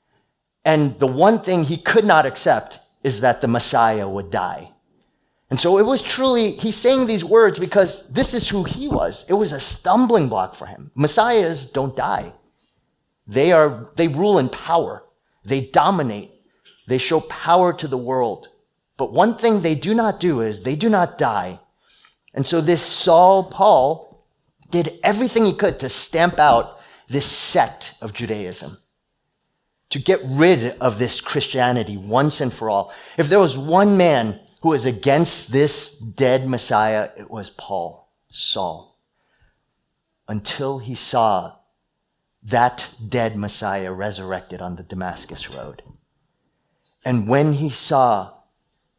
And 0.65 0.99
the 0.99 1.07
one 1.07 1.43
thing 1.43 1.65
he 1.65 1.77
could 1.77 2.07
not 2.07 2.25
accept 2.25 2.81
is 3.03 3.21
that 3.21 3.41
the 3.41 3.49
Messiah 3.49 4.09
would 4.09 4.31
die. 4.31 4.73
And 5.51 5.59
so 5.59 5.79
it 5.79 5.87
was 5.87 6.03
truly, 6.03 6.53
he's 6.53 6.77
saying 6.77 7.07
these 7.07 7.25
words 7.25 7.59
because 7.59 8.07
this 8.09 8.35
is 8.35 8.49
who 8.49 8.65
he 8.65 8.87
was. 8.87 9.25
It 9.29 9.35
was 9.35 9.53
a 9.53 9.61
stumbling 9.61 10.29
block 10.29 10.55
for 10.55 10.67
him. 10.67 10.91
Messiahs 10.95 11.65
don't 11.65 11.97
die. 11.97 12.35
They 13.27 13.53
are, 13.53 13.91
they 13.97 14.09
rule 14.09 14.39
in 14.39 14.51
power. 14.51 15.05
They 15.45 15.63
dominate. 15.63 16.33
They 16.87 16.99
show 16.99 17.21
power 17.21 17.73
to 17.75 17.89
the 17.89 17.99
world. 17.99 18.49
But 18.99 19.13
one 19.13 19.37
thing 19.37 19.63
they 19.63 19.75
do 19.75 19.95
not 19.95 20.21
do 20.21 20.41
is 20.41 20.63
they 20.63 20.77
do 20.77 20.91
not 20.91 21.19
die. 21.19 21.61
And 22.35 22.45
so 22.45 22.61
this 22.61 22.83
Saul 22.83 23.45
Paul 23.45 24.27
did 24.71 24.99
everything 25.03 25.47
he 25.47 25.55
could 25.55 25.79
to 25.81 25.89
stamp 25.89 26.39
out 26.39 26.79
this 27.09 27.25
sect 27.25 27.95
of 28.03 28.13
Judaism 28.13 28.77
to 29.91 29.99
get 29.99 30.21
rid 30.25 30.77
of 30.81 30.99
this 30.99 31.21
Christianity 31.21 31.97
once 31.97 32.41
and 32.41 32.53
for 32.53 32.69
all. 32.69 32.93
If 33.17 33.29
there 33.29 33.41
was 33.41 33.57
one 33.57 33.97
man 33.97 34.41
who 34.63 34.71
was 34.71 34.85
against 34.85 35.53
this 35.53 35.91
dead 35.91 36.49
Messiah, 36.49 37.11
it 37.17 37.31
was 37.31 37.51
Paul, 37.51 38.13
Saul, 38.31 38.99
until 40.27 40.79
he 40.79 40.95
saw 40.95 41.57
that 42.43 42.89
dead 43.07 43.37
Messiah 43.37 43.93
resurrected 43.93 44.61
on 44.61 44.77
the 44.77 44.83
Damascus 44.83 45.55
Road. 45.55 45.83
And 47.05 47.29
when 47.29 47.55
he 47.55 47.71
saw 47.71 48.35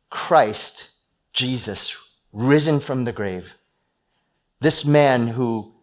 Christ, 0.10 0.90
Jesus, 1.34 1.96
risen 2.32 2.80
from 2.80 3.04
the 3.04 3.12
grave, 3.12 3.56
this 4.60 4.84
man 4.84 5.28
who 5.28 5.74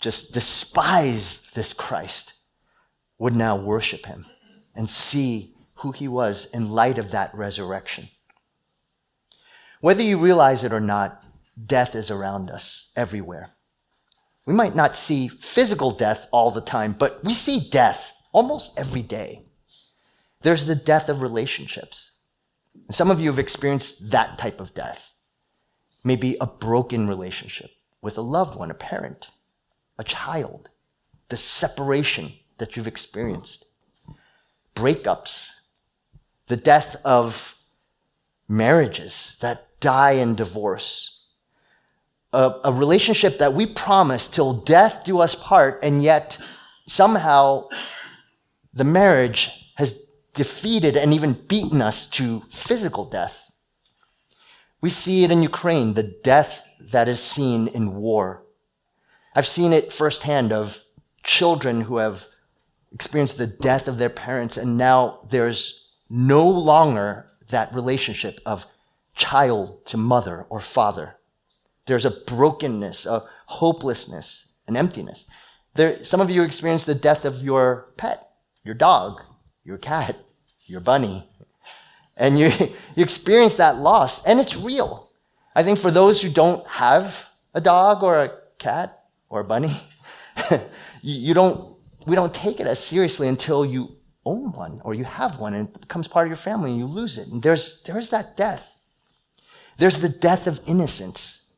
just 0.00 0.32
despised 0.32 1.54
this 1.54 1.72
Christ 1.72 2.34
would 3.22 3.36
now 3.36 3.54
worship 3.54 4.06
him 4.06 4.26
and 4.74 4.90
see 4.90 5.54
who 5.74 5.92
he 5.92 6.08
was 6.08 6.46
in 6.46 6.72
light 6.72 6.98
of 6.98 7.12
that 7.12 7.32
resurrection. 7.32 8.08
Whether 9.80 10.02
you 10.02 10.18
realize 10.18 10.64
it 10.64 10.72
or 10.72 10.80
not, 10.80 11.24
death 11.64 11.94
is 11.94 12.10
around 12.10 12.50
us 12.50 12.90
everywhere. 12.96 13.50
We 14.44 14.54
might 14.54 14.74
not 14.74 14.96
see 14.96 15.28
physical 15.28 15.92
death 15.92 16.26
all 16.32 16.50
the 16.50 16.60
time, 16.60 16.96
but 16.98 17.22
we 17.22 17.32
see 17.32 17.60
death 17.60 18.12
almost 18.32 18.76
every 18.76 19.02
day. 19.02 19.46
There's 20.40 20.66
the 20.66 20.74
death 20.74 21.08
of 21.08 21.22
relationships. 21.22 22.18
And 22.88 22.94
some 22.94 23.08
of 23.08 23.20
you 23.20 23.28
have 23.30 23.38
experienced 23.38 24.10
that 24.10 24.36
type 24.36 24.60
of 24.60 24.74
death. 24.74 25.14
Maybe 26.04 26.36
a 26.40 26.46
broken 26.46 27.06
relationship 27.06 27.70
with 28.00 28.18
a 28.18 28.22
loved 28.22 28.56
one, 28.56 28.72
a 28.72 28.74
parent, 28.74 29.30
a 29.96 30.02
child, 30.02 30.70
the 31.28 31.36
separation 31.36 32.32
that 32.62 32.76
you've 32.76 32.86
experienced, 32.86 33.64
breakups, 34.76 35.50
the 36.46 36.56
death 36.56 36.94
of 37.04 37.56
marriages 38.48 39.36
that 39.40 39.66
die 39.80 40.12
in 40.12 40.36
divorce, 40.36 41.26
a, 42.32 42.54
a, 42.62 42.72
relationship 42.72 43.40
that 43.40 43.52
we 43.52 43.66
promised 43.66 44.32
till 44.32 44.52
death 44.52 45.02
do 45.02 45.18
us 45.18 45.34
part, 45.34 45.80
and 45.82 46.04
yet 46.04 46.38
somehow 46.86 47.66
the 48.72 48.84
marriage 48.84 49.50
has 49.74 50.00
defeated 50.32 50.96
and 50.96 51.12
even 51.12 51.32
beaten 51.48 51.82
us 51.82 52.06
to 52.06 52.42
physical 52.48 53.04
death. 53.04 53.50
We 54.80 54.88
see 54.88 55.24
it 55.24 55.32
in 55.32 55.42
Ukraine, 55.42 55.94
the 55.94 56.14
death 56.22 56.64
that 56.78 57.08
is 57.08 57.20
seen 57.20 57.66
in 57.66 57.96
war. 57.96 58.44
I've 59.34 59.48
seen 59.48 59.72
it 59.72 59.92
firsthand 59.92 60.52
of 60.52 60.84
children 61.24 61.80
who 61.80 61.96
have 61.96 62.28
experienced 62.94 63.38
the 63.38 63.46
death 63.46 63.88
of 63.88 63.98
their 63.98 64.10
parents, 64.10 64.56
and 64.56 64.76
now 64.76 65.20
there's 65.30 65.88
no 66.08 66.48
longer 66.48 67.30
that 67.48 67.74
relationship 67.74 68.40
of 68.44 68.66
child 69.14 69.84
to 69.86 69.96
mother 69.96 70.46
or 70.48 70.60
father. 70.60 71.16
There's 71.86 72.04
a 72.04 72.10
brokenness, 72.10 73.06
a 73.06 73.24
hopelessness, 73.46 74.48
an 74.66 74.76
emptiness. 74.76 75.26
There, 75.74 76.04
some 76.04 76.20
of 76.20 76.30
you 76.30 76.42
experience 76.42 76.84
the 76.84 76.94
death 76.94 77.24
of 77.24 77.42
your 77.42 77.92
pet, 77.96 78.30
your 78.62 78.74
dog, 78.74 79.22
your 79.64 79.78
cat, 79.78 80.16
your 80.66 80.80
bunny. 80.80 81.28
And 82.16 82.38
you, 82.38 82.50
you 82.96 83.02
experience 83.02 83.56
that 83.56 83.78
loss, 83.78 84.24
and 84.24 84.38
it's 84.38 84.56
real. 84.56 85.10
I 85.54 85.62
think 85.62 85.78
for 85.78 85.90
those 85.90 86.22
who 86.22 86.28
don't 86.28 86.66
have 86.66 87.28
a 87.54 87.60
dog 87.60 88.02
or 88.02 88.22
a 88.22 88.32
cat 88.58 88.98
or 89.28 89.40
a 89.40 89.44
bunny, 89.44 89.76
you, 90.50 90.60
you 91.02 91.34
don't, 91.34 91.66
we 92.06 92.16
don't 92.16 92.34
take 92.34 92.60
it 92.60 92.66
as 92.66 92.78
seriously 92.78 93.28
until 93.28 93.64
you 93.64 93.96
own 94.24 94.52
one 94.52 94.80
or 94.84 94.94
you 94.94 95.04
have 95.04 95.38
one 95.38 95.54
and 95.54 95.68
it 95.68 95.80
becomes 95.80 96.08
part 96.08 96.26
of 96.26 96.30
your 96.30 96.36
family 96.36 96.70
and 96.70 96.78
you 96.78 96.86
lose 96.86 97.18
it. 97.18 97.28
And 97.28 97.42
there's, 97.42 97.82
there's 97.82 98.10
that 98.10 98.36
death. 98.36 98.78
There's 99.78 100.00
the 100.00 100.08
death 100.08 100.46
of 100.46 100.60
innocence 100.66 101.50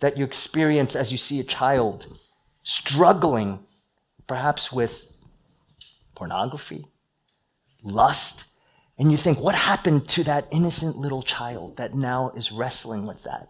that 0.00 0.16
you 0.16 0.24
experience 0.24 0.96
as 0.96 1.12
you 1.12 1.18
see 1.18 1.40
a 1.40 1.44
child 1.44 2.06
struggling, 2.62 3.60
perhaps 4.26 4.72
with 4.72 5.12
pornography, 6.14 6.86
lust, 7.82 8.44
and 8.98 9.10
you 9.10 9.16
think, 9.16 9.40
what 9.40 9.54
happened 9.54 10.06
to 10.10 10.24
that 10.24 10.46
innocent 10.52 10.96
little 10.96 11.22
child 11.22 11.78
that 11.78 11.94
now 11.94 12.30
is 12.34 12.52
wrestling 12.52 13.06
with 13.06 13.22
that? 13.22 13.48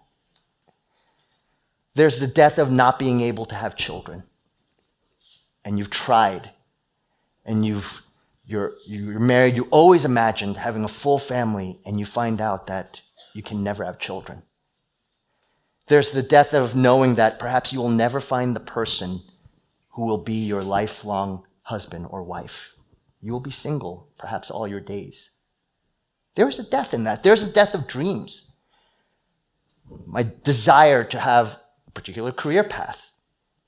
There's 1.97 2.21
the 2.21 2.29
death 2.29 2.57
of 2.57 2.71
not 2.71 3.01
being 3.01 3.21
able 3.21 3.47
to 3.47 3.57
have 3.57 3.75
children. 3.75 4.23
And 5.65 5.79
you've 5.79 5.91
tried, 5.91 6.51
and 7.45 7.65
you've, 7.65 8.03
you're, 8.47 8.75
you're 8.87 9.21
married, 9.21 9.57
you 9.57 9.69
always 9.71 10.05
imagined 10.05 10.57
having 10.57 10.85
a 10.85 10.89
full 10.89 11.19
family, 11.19 11.79
and 11.85 12.01
you 12.01 12.07
find 12.07 12.41
out 12.41 12.67
that 12.67 13.03
you 13.35 13.43
can 13.43 13.63
never 13.63 13.85
have 13.85 13.99
children. 13.99 14.43
There's 15.87 16.13
the 16.13 16.23
death 16.23 16.55
of 16.55 16.77
knowing 16.77 17.17
that 17.17 17.39
perhaps 17.39 17.73
you 17.73 17.81
will 17.81 17.91
never 17.91 18.21
find 18.21 18.55
the 18.55 18.61
person 18.61 19.23
who 19.91 20.07
will 20.07 20.19
be 20.19 20.47
your 20.47 20.63
lifelong 20.63 21.45
husband 21.63 22.07
or 22.11 22.23
wife. 22.23 22.75
You 23.21 23.33
will 23.33 23.41
be 23.41 23.51
single 23.51 24.09
perhaps 24.19 24.51
all 24.51 24.67
your 24.67 24.81
days. 24.81 25.31
There's 26.37 26.59
a 26.59 26.63
death 26.63 26.95
in 26.95 27.05
that. 27.05 27.23
There's 27.23 27.43
a 27.43 27.53
death 27.53 27.75
of 27.75 27.87
dreams. 27.87 28.53
My 30.07 30.27
desire 30.45 31.05
to 31.05 31.19
have 31.19 31.59
a 31.87 31.91
particular 31.91 32.33
career 32.33 32.65
path. 32.65 33.10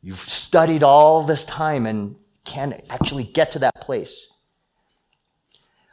You've 0.02 0.18
studied 0.18 0.82
all 0.82 1.22
this 1.22 1.44
time 1.44 1.86
and 1.86 2.16
can't 2.44 2.74
actually 2.90 3.24
get 3.24 3.52
to 3.52 3.60
that 3.60 3.80
place. 3.80 4.28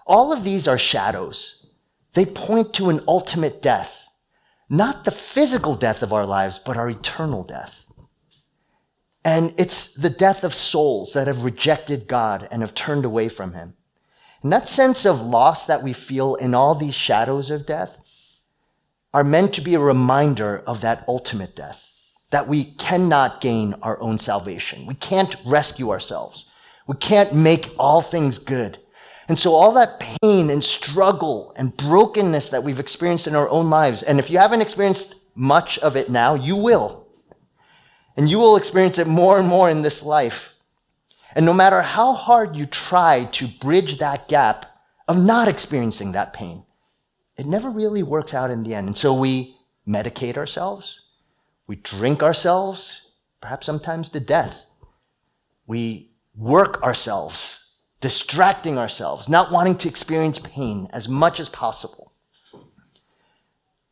All 0.06 0.34
of 0.34 0.44
these 0.44 0.68
are 0.68 0.78
shadows. 0.78 1.68
They 2.14 2.26
point 2.26 2.74
to 2.74 2.90
an 2.90 3.02
ultimate 3.08 3.62
death, 3.62 4.10
not 4.68 5.06
the 5.06 5.12
physical 5.12 5.76
death 5.76 6.02
of 6.02 6.12
our 6.12 6.26
lives, 6.26 6.60
but 6.60 6.76
our 6.76 6.90
eternal 6.90 7.44
death. 7.44 7.86
And 9.24 9.54
it's 9.58 9.88
the 9.94 10.10
death 10.10 10.44
of 10.44 10.56
souls 10.56 11.14
that 11.14 11.28
have 11.28 11.44
rejected 11.44 12.08
God 12.08 12.48
and 12.52 12.62
have 12.64 12.74
turned 12.74 13.06
away 13.06 13.30
from 13.30 13.54
Him. 13.54 13.76
And 14.42 14.52
that 14.52 14.70
sense 14.70 15.06
of 15.06 15.22
loss 15.22 15.66
that 15.66 15.84
we 15.84 15.94
feel 15.94 16.36
in 16.36 16.56
all 16.56 16.74
these 16.74 16.96
shadows 16.96 17.52
of 17.52 17.66
death 17.66 18.00
are 19.14 19.24
meant 19.24 19.54
to 19.56 19.62
be 19.62 19.76
a 19.76 19.80
reminder 19.80 20.60
of 20.60 20.82
that 20.82 21.04
ultimate 21.08 21.56
death, 21.56 21.94
that 22.32 22.48
we 22.48 22.64
cannot 22.64 23.42
gain 23.42 23.76
our 23.82 24.00
own 24.02 24.20
salvation. 24.20 24.86
We 24.86 24.94
can't 24.96 25.36
rescue 25.46 25.90
ourselves. 25.90 26.50
We 26.88 26.96
can't 26.96 27.34
make 27.34 27.74
all 27.78 28.02
things 28.02 28.40
good. 28.40 28.78
And 29.28 29.38
so 29.38 29.54
all 29.54 29.74
that 29.74 30.00
pain 30.00 30.50
and 30.50 30.64
struggle 30.64 31.54
and 31.56 31.76
brokenness 31.78 32.50
that 32.50 32.64
we've 32.64 32.80
experienced 32.80 33.28
in 33.28 33.36
our 33.36 33.50
own 33.50 33.70
lives, 33.70 34.02
and 34.02 34.18
if 34.20 34.30
you 34.30 34.40
haven't 34.40 34.62
experienced 34.62 35.16
much 35.36 35.78
of 35.80 35.96
it 35.96 36.10
now, 36.10 36.34
you 36.34 36.56
will. 36.56 37.08
And 38.18 38.28
you 38.28 38.40
will 38.40 38.58
experience 38.58 38.98
it 38.98 39.08
more 39.08 39.40
and 39.40 39.48
more 39.48 39.70
in 39.70 39.84
this 39.84 40.04
life. 40.04 40.54
And 41.36 41.46
no 41.46 41.54
matter 41.54 41.82
how 41.82 42.14
hard 42.14 42.56
you 42.56 42.66
try 42.66 43.26
to 43.26 43.48
bridge 43.48 44.00
that 44.00 44.28
gap 44.28 44.66
of 45.08 45.18
not 45.18 45.48
experiencing 45.48 46.12
that 46.14 46.34
pain, 46.34 46.66
it 47.38 47.46
never 47.46 47.70
really 47.70 48.04
works 48.04 48.34
out 48.34 48.52
in 48.52 48.64
the 48.64 48.74
end. 48.74 48.88
And 48.88 48.98
so 48.98 49.14
we 49.14 49.56
medicate 49.88 50.38
ourselves, 50.38 51.02
we 51.70 51.76
drink 51.76 52.24
ourselves, 52.24 53.12
perhaps 53.42 53.68
sometimes 53.68 54.10
to 54.10 54.20
death. 54.20 54.66
We 55.68 56.16
work 56.36 56.82
ourselves, 56.82 57.64
distracting 58.02 58.80
ourselves, 58.80 59.30
not 59.30 59.52
wanting 59.52 59.78
to 59.78 59.88
experience 59.88 60.40
pain 60.40 60.88
as 60.92 61.08
much 61.08 61.40
as 61.40 61.48
possible. 61.48 62.12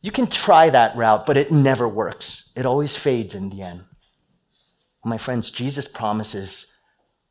You 0.00 0.10
can 0.10 0.26
try 0.26 0.70
that 0.70 0.96
route, 0.96 1.24
but 1.24 1.36
it 1.36 1.52
never 1.52 1.86
works. 1.86 2.50
It 2.56 2.66
always 2.66 2.96
fades 2.96 3.36
in 3.36 3.48
the 3.48 3.62
end. 3.62 3.84
My 5.04 5.16
friends, 5.16 5.48
Jesus 5.48 5.86
promises 5.86 6.76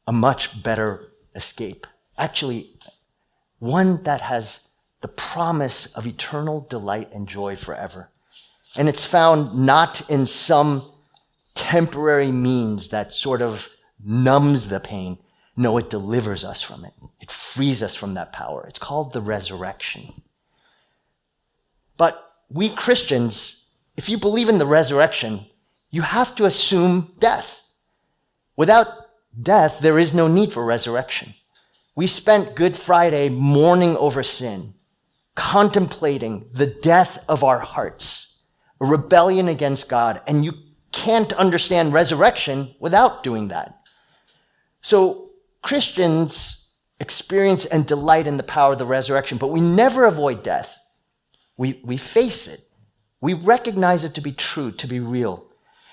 a 0.07 0.13
much 0.13 0.63
better 0.63 1.11
escape. 1.35 1.85
Actually, 2.17 2.79
one 3.59 4.01
that 4.03 4.21
has 4.21 4.69
the 5.01 5.09
promise 5.09 5.87
of 5.87 6.07
eternal 6.07 6.61
delight 6.69 7.09
and 7.11 7.27
joy 7.27 7.57
forever. 7.57 8.11
And 8.77 8.87
it's 8.87 9.03
found 9.03 9.55
not 9.65 10.07
in 10.09 10.25
some 10.27 10.83
temporary 11.55 12.31
means 12.31 12.89
that 12.89 13.11
sort 13.11 13.41
of 13.41 13.67
numbs 14.03 14.69
the 14.69 14.79
pain. 14.79 15.17
No, 15.55 15.77
it 15.77 15.89
delivers 15.89 16.43
us 16.43 16.61
from 16.61 16.85
it. 16.85 16.93
It 17.19 17.31
frees 17.31 17.81
us 17.81 17.95
from 17.95 18.13
that 18.13 18.31
power. 18.31 18.65
It's 18.67 18.79
called 18.79 19.11
the 19.11 19.21
resurrection. 19.21 20.21
But 21.97 22.23
we 22.49 22.69
Christians, 22.69 23.65
if 23.97 24.07
you 24.07 24.19
believe 24.19 24.47
in 24.47 24.59
the 24.59 24.67
resurrection, 24.67 25.47
you 25.89 26.03
have 26.03 26.35
to 26.35 26.45
assume 26.45 27.13
death. 27.17 27.63
Without 28.55 28.87
death, 29.41 29.79
there 29.79 29.97
is 29.97 30.13
no 30.13 30.27
need 30.27 30.53
for 30.53 30.63
resurrection. 30.63 31.33
We 31.95 32.05
spent 32.05 32.55
Good 32.55 32.77
Friday 32.77 33.29
mourning 33.29 33.97
over 33.97 34.21
sin, 34.21 34.75
contemplating 35.33 36.49
the 36.53 36.67
death 36.67 37.25
of 37.27 37.43
our 37.43 37.59
hearts, 37.59 38.26
a 38.79 38.85
rebellion 38.85 39.47
against 39.47 39.89
God, 39.89 40.21
and 40.27 40.45
you 40.45 40.53
can't 40.91 41.33
understand 41.33 41.93
resurrection 41.93 42.75
without 42.79 43.23
doing 43.23 43.49
that. 43.49 43.81
So 44.81 45.31
Christians 45.61 46.69
experience 46.99 47.65
and 47.65 47.85
delight 47.85 48.27
in 48.27 48.37
the 48.37 48.43
power 48.43 48.71
of 48.71 48.79
the 48.79 48.85
resurrection, 48.85 49.37
but 49.37 49.47
we 49.47 49.61
never 49.61 50.05
avoid 50.05 50.43
death. 50.43 50.79
We, 51.57 51.81
we 51.83 51.97
face 51.97 52.47
it. 52.47 52.61
We 53.21 53.33
recognize 53.33 54.03
it 54.03 54.15
to 54.15 54.21
be 54.21 54.31
true, 54.31 54.71
to 54.71 54.87
be 54.87 54.99
real. 54.99 55.45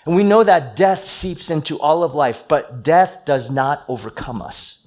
And 0.07 0.15
we 0.15 0.23
know 0.23 0.45
that 0.45 0.77
death 0.77 1.05
seeps 1.05 1.51
into 1.51 1.79
all 1.81 2.05
of 2.05 2.15
life, 2.15 2.47
but 2.47 2.83
death 2.83 3.25
does 3.25 3.51
not 3.51 3.85
overcome 3.89 4.43
us. 4.43 4.87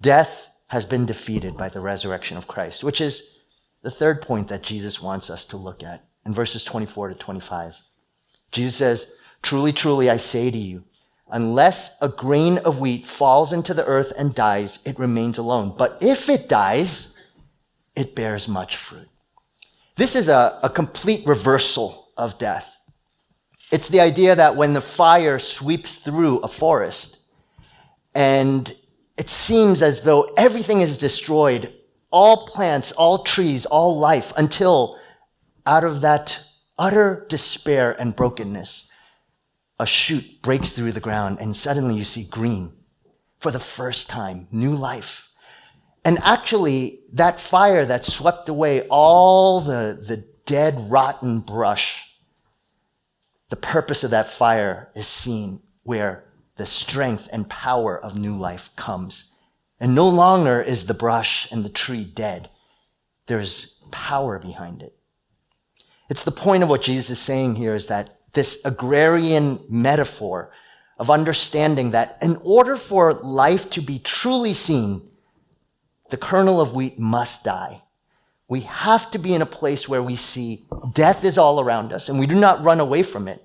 Death 0.00 0.50
has 0.68 0.86
been 0.86 1.06
defeated 1.06 1.56
by 1.56 1.68
the 1.68 1.80
resurrection 1.80 2.36
of 2.36 2.48
Christ, 2.48 2.82
which 2.82 3.00
is 3.00 3.38
the 3.82 3.90
third 3.90 4.22
point 4.22 4.48
that 4.48 4.62
Jesus 4.62 5.02
wants 5.02 5.30
us 5.30 5.44
to 5.46 5.56
look 5.56 5.82
at 5.82 6.07
in 6.28 6.34
verses 6.34 6.62
24 6.62 7.08
to 7.08 7.14
25. 7.14 7.80
Jesus 8.52 8.76
says, 8.76 9.10
Truly, 9.42 9.72
truly, 9.72 10.10
I 10.10 10.18
say 10.18 10.50
to 10.50 10.58
you, 10.58 10.84
unless 11.30 11.96
a 12.02 12.08
grain 12.08 12.58
of 12.58 12.80
wheat 12.80 13.06
falls 13.06 13.52
into 13.52 13.72
the 13.72 13.84
earth 13.86 14.12
and 14.16 14.34
dies, 14.34 14.78
it 14.84 14.98
remains 14.98 15.38
alone. 15.38 15.74
But 15.76 15.96
if 16.02 16.28
it 16.28 16.48
dies, 16.48 17.14
it 17.96 18.14
bears 18.14 18.46
much 18.46 18.76
fruit. 18.76 19.08
This 19.96 20.14
is 20.14 20.28
a, 20.28 20.60
a 20.62 20.68
complete 20.68 21.26
reversal 21.26 22.10
of 22.16 22.38
death. 22.38 22.78
It's 23.72 23.88
the 23.88 24.00
idea 24.00 24.36
that 24.36 24.54
when 24.54 24.74
the 24.74 24.80
fire 24.82 25.38
sweeps 25.38 25.96
through 25.96 26.40
a 26.40 26.48
forest 26.48 27.18
and 28.14 28.74
it 29.16 29.30
seems 29.30 29.80
as 29.80 30.02
though 30.02 30.32
everything 30.36 30.80
is 30.80 30.98
destroyed, 30.98 31.72
all 32.10 32.46
plants, 32.46 32.92
all 32.92 33.22
trees, 33.24 33.64
all 33.66 33.98
life, 33.98 34.32
until 34.36 34.98
out 35.68 35.84
of 35.84 36.00
that 36.00 36.42
utter 36.78 37.26
despair 37.28 37.92
and 38.00 38.16
brokenness, 38.16 38.88
a 39.78 39.86
shoot 39.86 40.42
breaks 40.42 40.72
through 40.72 40.92
the 40.92 41.00
ground 41.00 41.38
and 41.40 41.56
suddenly 41.56 41.94
you 41.94 42.04
see 42.04 42.24
green 42.24 42.72
for 43.38 43.52
the 43.52 43.60
first 43.60 44.08
time, 44.08 44.48
new 44.50 44.74
life. 44.74 45.28
And 46.04 46.18
actually, 46.22 47.00
that 47.12 47.38
fire 47.38 47.84
that 47.84 48.04
swept 48.04 48.48
away 48.48 48.86
all 48.88 49.60
the, 49.60 49.96
the 50.00 50.24
dead, 50.46 50.90
rotten 50.90 51.40
brush 51.40 52.08
the 53.48 53.56
purpose 53.56 54.04
of 54.04 54.10
that 54.10 54.30
fire 54.30 54.90
is 54.94 55.06
seen 55.06 55.60
where 55.82 56.24
the 56.56 56.66
strength 56.66 57.28
and 57.32 57.48
power 57.48 57.98
of 57.98 58.18
new 58.18 58.36
life 58.36 58.70
comes. 58.76 59.32
And 59.80 59.94
no 59.94 60.08
longer 60.08 60.60
is 60.60 60.86
the 60.86 60.94
brush 60.94 61.50
and 61.50 61.64
the 61.64 61.70
tree 61.70 62.04
dead. 62.04 62.50
There's 63.26 63.78
power 63.90 64.38
behind 64.38 64.82
it. 64.82 64.97
It's 66.08 66.24
the 66.24 66.32
point 66.32 66.62
of 66.62 66.68
what 66.68 66.82
Jesus 66.82 67.10
is 67.10 67.18
saying 67.18 67.56
here 67.56 67.74
is 67.74 67.86
that 67.86 68.18
this 68.32 68.58
agrarian 68.64 69.64
metaphor 69.68 70.50
of 70.98 71.10
understanding 71.10 71.92
that 71.92 72.18
in 72.20 72.36
order 72.42 72.76
for 72.76 73.12
life 73.12 73.70
to 73.70 73.80
be 73.80 73.98
truly 73.98 74.52
seen, 74.52 75.08
the 76.10 76.16
kernel 76.16 76.60
of 76.60 76.74
wheat 76.74 76.98
must 76.98 77.44
die. 77.44 77.82
We 78.48 78.60
have 78.60 79.10
to 79.10 79.18
be 79.18 79.34
in 79.34 79.42
a 79.42 79.46
place 79.46 79.88
where 79.88 80.02
we 80.02 80.16
see 80.16 80.66
death 80.94 81.24
is 81.24 81.36
all 81.36 81.60
around 81.60 81.92
us 81.92 82.08
and 82.08 82.18
we 82.18 82.26
do 82.26 82.34
not 82.34 82.64
run 82.64 82.80
away 82.80 83.02
from 83.02 83.28
it. 83.28 83.44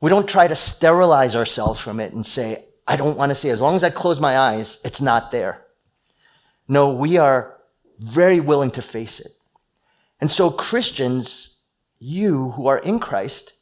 We 0.00 0.08
don't 0.08 0.28
try 0.28 0.48
to 0.48 0.56
sterilize 0.56 1.36
ourselves 1.36 1.78
from 1.78 2.00
it 2.00 2.14
and 2.14 2.24
say, 2.24 2.64
I 2.86 2.96
don't 2.96 3.18
want 3.18 3.30
to 3.30 3.34
see. 3.34 3.50
As 3.50 3.60
long 3.60 3.76
as 3.76 3.84
I 3.84 3.90
close 3.90 4.18
my 4.18 4.38
eyes, 4.38 4.78
it's 4.82 5.02
not 5.02 5.30
there. 5.30 5.62
No, 6.66 6.92
we 6.92 7.18
are 7.18 7.58
very 7.98 8.40
willing 8.40 8.70
to 8.72 8.82
face 8.82 9.20
it. 9.20 9.32
And 10.20 10.30
so, 10.30 10.50
Christians, 10.50 11.49
you 12.00 12.52
who 12.52 12.66
are 12.66 12.78
in 12.78 12.98
Christ, 12.98 13.52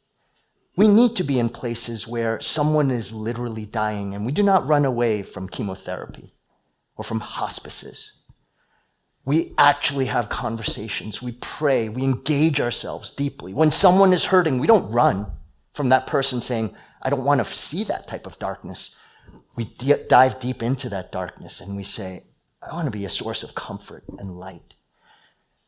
we 0.77 0.87
need 0.87 1.17
to 1.17 1.25
be 1.25 1.37
in 1.37 1.49
places 1.49 2.07
where 2.07 2.39
someone 2.39 2.89
is 2.89 3.13
literally 3.13 3.65
dying 3.65 4.15
and 4.15 4.25
we 4.25 4.31
do 4.31 4.41
not 4.41 4.65
run 4.65 4.85
away 4.85 5.21
from 5.21 5.49
chemotherapy 5.49 6.31
or 6.95 7.03
from 7.03 7.19
hospices. 7.19 8.23
We 9.25 9.53
actually 9.57 10.05
have 10.05 10.29
conversations. 10.29 11.21
We 11.21 11.33
pray. 11.33 11.89
We 11.89 12.03
engage 12.03 12.61
ourselves 12.61 13.11
deeply. 13.11 13.53
When 13.53 13.71
someone 13.71 14.13
is 14.13 14.25
hurting, 14.25 14.57
we 14.57 14.67
don't 14.67 14.89
run 14.89 15.27
from 15.73 15.89
that 15.89 16.07
person 16.07 16.39
saying, 16.39 16.73
I 17.01 17.09
don't 17.09 17.25
want 17.25 17.45
to 17.45 17.53
see 17.53 17.83
that 17.83 18.07
type 18.07 18.25
of 18.25 18.39
darkness. 18.39 18.95
We 19.57 19.65
d- 19.65 19.93
dive 20.07 20.39
deep 20.39 20.63
into 20.63 20.87
that 20.89 21.11
darkness 21.11 21.59
and 21.59 21.75
we 21.75 21.83
say, 21.83 22.23
I 22.61 22.73
want 22.73 22.85
to 22.85 22.91
be 22.91 23.05
a 23.05 23.09
source 23.09 23.43
of 23.43 23.53
comfort 23.53 24.05
and 24.17 24.39
light. 24.39 24.75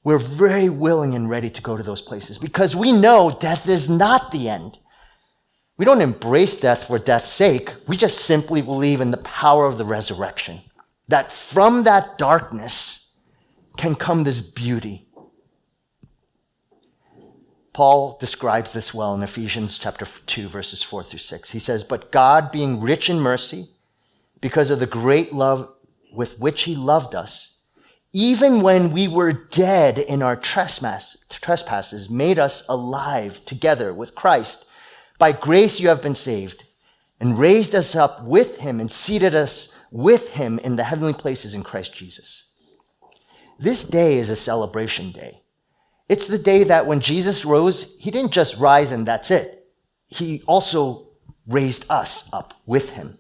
We're 0.04 0.18
very 0.18 0.68
willing 0.70 1.14
and 1.14 1.30
ready 1.30 1.50
to 1.50 1.62
go 1.62 1.78
to 1.78 1.84
those 1.84 2.02
places 2.02 2.38
because 2.38 2.76
we 2.76 2.92
know 2.92 3.30
death 3.30 3.70
is 3.70 3.90
not 3.90 4.32
the 4.32 4.50
end. 4.50 4.80
We 5.78 5.86
don't 5.86 6.02
embrace 6.02 6.56
death 6.56 6.86
for 6.86 7.00
death's 7.00 7.30
sake. 7.30 7.74
We 7.88 7.98
just 7.98 8.20
simply 8.20 8.62
believe 8.62 9.02
in 9.02 9.12
the 9.12 9.18
power 9.18 9.66
of 9.66 9.78
the 9.78 9.86
resurrection. 9.86 10.62
That 11.08 11.32
from 11.32 11.84
that 11.84 12.18
darkness 12.18 13.10
can 13.78 13.96
come 13.96 14.24
this 14.24 14.42
beauty. 14.42 15.08
Paul 17.74 18.18
describes 18.20 18.74
this 18.74 18.94
well 18.94 19.14
in 19.14 19.24
Ephesians 19.24 19.78
chapter 19.78 20.06
2 20.06 20.48
verses 20.48 20.84
4 20.84 21.04
through 21.04 21.20
6. 21.20 21.52
He 21.52 21.60
says, 21.60 21.84
"But 21.84 22.12
God 22.12 22.52
being 22.52 22.82
rich 22.82 23.10
in 23.10 23.20
mercy, 23.20 23.70
because 24.42 24.70
of 24.72 24.80
the 24.80 24.88
great 24.88 25.34
love 25.34 25.70
with 26.14 26.40
which 26.40 26.64
he 26.64 26.76
loved 26.76 27.16
us, 27.16 27.61
even 28.14 28.62
when 28.62 28.92
we 28.92 29.08
were 29.08 29.32
dead 29.32 29.98
in 29.98 30.22
our 30.22 30.36
trespass, 30.36 31.18
trespasses, 31.30 32.10
made 32.10 32.38
us 32.38 32.64
alive 32.68 33.44
together 33.46 33.94
with 33.94 34.16
Christ. 34.16 34.66
By 35.18 35.32
grace 35.32 35.80
you 35.80 35.88
have 35.88 36.02
been 36.02 36.16
saved, 36.16 36.66
and 37.22 37.38
raised 37.38 37.76
us 37.76 37.96
up 37.96 38.24
with 38.24 38.58
him 38.58 38.80
and 38.80 38.92
seated 38.92 39.36
us 39.36 39.70
with 39.92 40.32
him 40.32 40.58
in 40.60 40.76
the 40.76 40.84
heavenly 40.84 41.14
places 41.14 41.54
in 41.54 41.64
Christ 41.64 41.94
Jesus. 41.94 42.50
This 43.60 43.84
day 43.84 44.18
is 44.18 44.32
a 44.32 44.36
celebration 44.36 45.12
day. 45.12 45.44
It's 46.10 46.28
the 46.28 46.40
day 46.40 46.64
that 46.64 46.88
when 46.88 47.00
Jesus 47.00 47.46
rose, 47.46 47.96
he 48.00 48.10
didn't 48.10 48.32
just 48.32 48.58
rise 48.58 48.92
and 48.92 49.06
that's 49.06 49.30
it. 49.30 49.68
He 50.08 50.42
also 50.48 51.10
raised 51.48 51.86
us 51.90 52.28
up 52.34 52.56
with 52.66 52.92
him 52.92 53.20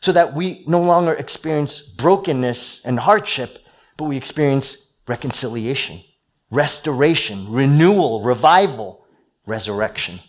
so 0.00 0.10
that 0.12 0.34
we 0.34 0.64
no 0.66 0.80
longer 0.80 1.12
experience 1.12 1.82
brokenness 1.82 2.84
and 2.84 2.98
hardship, 2.98 3.58
but 3.98 4.04
we 4.04 4.16
experience 4.16 4.86
reconciliation, 5.06 6.02
restoration, 6.50 7.52
renewal, 7.52 8.22
revival, 8.22 9.04
resurrection 9.44 10.20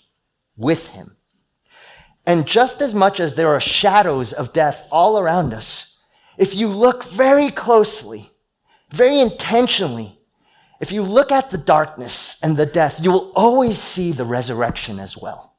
with 0.58 0.89
him. 0.89 1.15
And 2.25 2.45
just 2.45 2.82
as 2.82 2.93
much 2.93 3.19
as 3.19 3.36
there 3.36 3.49
are 3.49 3.60
shadows 3.62 4.34
of 4.34 4.51
death 4.51 4.86
all 4.91 5.17
around 5.17 5.53
us, 5.53 5.97
if 6.38 6.55
you 6.55 6.67
look 6.67 7.05
very 7.05 7.51
closely, 7.51 8.32
very 8.91 9.19
intentionally, 9.19 10.19
if 10.82 10.91
you 10.91 11.03
look 11.03 11.32
at 11.32 11.51
the 11.51 11.58
darkness 11.58 12.38
and 12.41 12.58
the 12.58 12.65
death, 12.65 13.03
you 13.03 13.12
will 13.12 13.32
always 13.36 13.77
see 13.77 14.12
the 14.12 14.25
resurrection 14.25 14.99
as 14.99 15.15
well. 15.15 15.58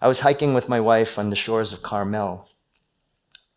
I 0.00 0.08
was 0.08 0.20
hiking 0.20 0.54
with 0.54 0.68
my 0.68 0.80
wife 0.80 1.18
on 1.18 1.30
the 1.30 1.36
shores 1.36 1.72
of 1.72 1.82
Carmel, 1.82 2.48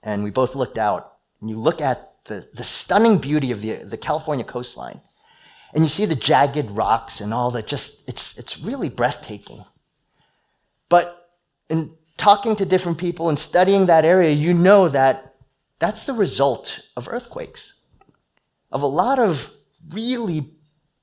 and 0.03 0.23
we 0.23 0.29
both 0.29 0.55
looked 0.55 0.77
out. 0.77 1.13
And 1.41 1.49
you 1.49 1.59
look 1.59 1.81
at 1.81 2.16
the, 2.27 2.47
the 2.53 2.63
stunning 2.63 3.17
beauty 3.17 3.51
of 3.51 3.61
the, 3.61 3.75
the 3.83 3.97
California 3.97 4.45
coastline, 4.45 5.01
and 5.73 5.83
you 5.83 5.89
see 5.89 6.05
the 6.05 6.15
jagged 6.15 6.71
rocks 6.71 7.19
and 7.19 7.33
all 7.33 7.51
that. 7.51 7.67
Just 7.67 8.07
it's 8.07 8.37
it's 8.37 8.59
really 8.59 8.89
breathtaking. 8.89 9.65
But 10.89 11.29
in 11.69 11.93
talking 12.17 12.55
to 12.55 12.65
different 12.65 12.97
people 12.97 13.29
and 13.29 13.37
studying 13.37 13.85
that 13.85 14.05
area, 14.05 14.31
you 14.31 14.53
know 14.53 14.87
that 14.87 15.35
that's 15.79 16.05
the 16.05 16.13
result 16.13 16.79
of 16.95 17.07
earthquakes, 17.07 17.81
of 18.71 18.81
a 18.81 18.87
lot 18.87 19.19
of 19.19 19.51
really 19.91 20.51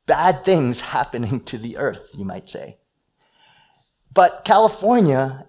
bad 0.06 0.44
things 0.44 0.80
happening 0.96 1.40
to 1.40 1.58
the 1.58 1.76
earth, 1.76 2.10
you 2.16 2.24
might 2.24 2.48
say. 2.48 2.78
But 4.12 4.44
California, 4.44 5.46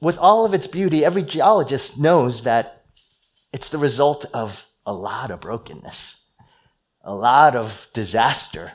with 0.00 0.18
all 0.18 0.44
of 0.44 0.54
its 0.54 0.66
beauty, 0.66 1.04
every 1.04 1.22
geologist 1.22 1.98
knows 1.98 2.42
that 2.42 2.84
it's 3.52 3.68
the 3.68 3.78
result 3.78 4.26
of 4.34 4.67
a 4.88 4.92
lot 4.92 5.30
of 5.30 5.42
brokenness, 5.42 6.24
a 7.04 7.14
lot 7.14 7.54
of 7.54 7.88
disaster. 7.92 8.72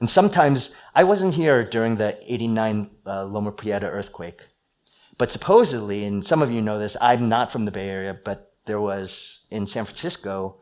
And 0.00 0.10
sometimes, 0.10 0.74
I 0.92 1.04
wasn't 1.04 1.34
here 1.34 1.62
during 1.62 1.94
the 1.96 2.18
89 2.26 2.90
uh, 3.06 3.24
Loma 3.24 3.52
Prieta 3.52 3.86
earthquake, 3.86 4.42
but 5.16 5.30
supposedly, 5.30 6.04
and 6.04 6.26
some 6.26 6.42
of 6.42 6.50
you 6.50 6.60
know 6.60 6.80
this, 6.80 6.96
I'm 7.00 7.28
not 7.28 7.52
from 7.52 7.64
the 7.64 7.70
Bay 7.70 7.88
Area, 7.88 8.18
but 8.24 8.52
there 8.64 8.80
was 8.80 9.46
in 9.52 9.68
San 9.68 9.84
Francisco 9.84 10.56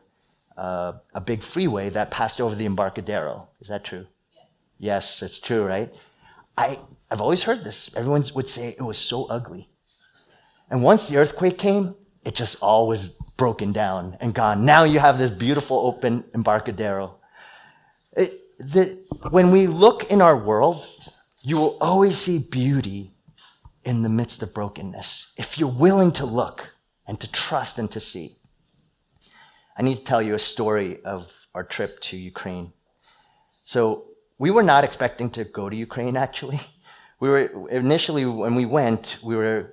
uh, 0.55 0.93
a 1.15 1.21
big 1.21 1.41
freeway 1.41 1.89
that 1.89 2.11
passed 2.11 2.39
over 2.39 2.53
the 2.53 2.65
Embarcadero. 2.65 3.47
Is 3.59 3.69
that 3.69 3.83
true? 3.83 4.05
Yes. 4.35 4.45
Yes, 4.77 5.23
it's 5.23 5.39
true, 5.39 5.65
right? 5.65 5.91
I, 6.55 6.79
I've 7.09 7.21
always 7.21 7.43
heard 7.43 7.63
this. 7.63 7.89
Everyone 7.95 8.23
would 8.35 8.47
say 8.47 8.69
it 8.69 8.83
was 8.83 8.99
so 8.99 9.25
ugly. 9.25 9.69
And 10.69 10.83
once 10.83 11.07
the 11.07 11.17
earthquake 11.17 11.57
came, 11.57 11.95
it 12.23 12.35
just 12.35 12.61
all 12.61 12.87
was 12.87 13.16
broken 13.37 13.71
down 13.71 14.17
and 14.19 14.33
gone. 14.33 14.65
Now 14.65 14.83
you 14.83 14.99
have 14.99 15.19
this 15.19 15.31
beautiful 15.31 15.77
open 15.77 16.25
Embarcadero. 16.33 17.15
It, 18.13 18.57
the, 18.57 18.97
when 19.29 19.51
we 19.51 19.67
look 19.67 20.11
in 20.11 20.21
our 20.21 20.35
world, 20.35 20.87
you 21.41 21.57
will 21.57 21.77
always 21.79 22.17
see 22.17 22.39
beauty 22.39 23.13
in 23.83 24.01
the 24.01 24.09
midst 24.09 24.43
of 24.43 24.53
brokenness 24.53 25.33
if 25.37 25.57
you're 25.57 25.69
willing 25.69 26.11
to 26.13 26.25
look 26.25 26.73
and 27.07 27.19
to 27.19 27.31
trust 27.31 27.77
and 27.79 27.89
to 27.91 27.99
see. 27.99 28.35
I 29.77 29.83
need 29.83 29.97
to 29.97 30.03
tell 30.03 30.21
you 30.21 30.33
a 30.33 30.39
story 30.39 31.01
of 31.05 31.47
our 31.53 31.63
trip 31.63 32.01
to 32.01 32.17
Ukraine. 32.17 32.73
So 33.63 34.05
we 34.39 34.51
were 34.51 34.63
not 34.63 34.83
expecting 34.83 35.29
to 35.31 35.43
go 35.43 35.69
to 35.69 35.75
Ukraine, 35.75 36.17
actually. 36.17 36.59
We 37.19 37.29
were 37.29 37.69
initially, 37.69 38.25
when 38.25 38.53
we 38.53 38.65
went, 38.65 39.17
we 39.23 39.35
were 39.35 39.71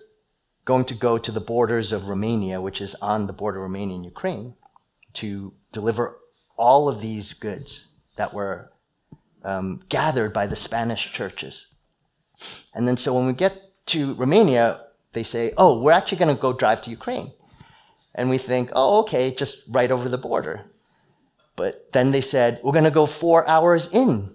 going 0.64 0.84
to 0.86 0.94
go 0.94 1.18
to 1.18 1.30
the 1.30 1.40
borders 1.40 1.92
of 1.92 2.08
Romania, 2.08 2.60
which 2.60 2.80
is 2.80 2.94
on 2.96 3.26
the 3.26 3.32
border 3.32 3.58
of 3.58 3.64
Romania 3.64 3.96
and 3.96 4.04
Ukraine, 4.04 4.54
to 5.14 5.52
deliver 5.72 6.18
all 6.56 6.88
of 6.88 7.00
these 7.00 7.34
goods 7.34 7.88
that 8.16 8.32
were 8.32 8.72
um, 9.42 9.82
gathered 9.88 10.32
by 10.32 10.46
the 10.46 10.56
Spanish 10.56 11.12
churches. 11.12 11.74
And 12.74 12.88
then, 12.88 12.96
so 12.96 13.14
when 13.14 13.26
we 13.26 13.32
get 13.32 13.60
to 13.86 14.14
Romania, 14.14 14.80
they 15.12 15.22
say, 15.22 15.52
oh, 15.56 15.80
we're 15.80 15.92
actually 15.92 16.18
going 16.18 16.34
to 16.34 16.40
go 16.40 16.52
drive 16.52 16.80
to 16.82 16.90
Ukraine. 16.90 17.32
And 18.14 18.30
we 18.30 18.38
think, 18.38 18.70
oh, 18.72 19.00
okay, 19.00 19.34
just 19.34 19.64
right 19.68 19.90
over 19.90 20.08
the 20.08 20.18
border. 20.18 20.64
But 21.56 21.92
then 21.92 22.10
they 22.10 22.20
said, 22.20 22.60
we're 22.62 22.72
going 22.72 22.84
to 22.84 22.90
go 22.90 23.06
four 23.06 23.46
hours 23.46 23.88
in. 23.92 24.34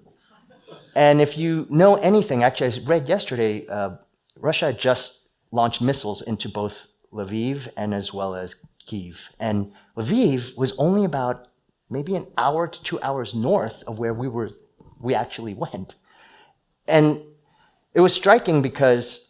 And 0.96 1.22
if 1.22 1.38
you 1.38 1.66
know 1.70 1.96
anything, 1.96 2.44
actually, 2.44 2.72
I 2.72 2.86
read 2.86 3.08
yesterday, 3.08 3.66
uh, 3.68 3.98
Russia 4.36 4.74
just 4.74 5.29
launched 5.52 5.82
missiles 5.82 6.22
into 6.22 6.50
both 6.50 6.88
Lviv 7.12 7.68
and 7.76 7.94
as 7.94 8.14
well 8.14 8.36
as 8.36 8.56
Kiev. 8.86 9.30
And 9.40 9.72
Lviv 9.98 10.58
was 10.58 10.74
only 10.78 11.06
about 11.06 11.48
maybe 11.90 12.16
an 12.16 12.28
hour 12.38 12.68
to 12.68 12.84
two 12.84 13.02
hours 13.02 13.34
north 13.34 13.84
of 13.88 14.00
where 14.00 14.14
we 14.14 14.28
were, 14.28 14.52
we 15.00 15.16
actually 15.16 15.54
went. 15.66 15.96
And 16.88 17.22
it 17.94 18.02
was 18.02 18.14
striking 18.14 18.62
because 18.62 19.30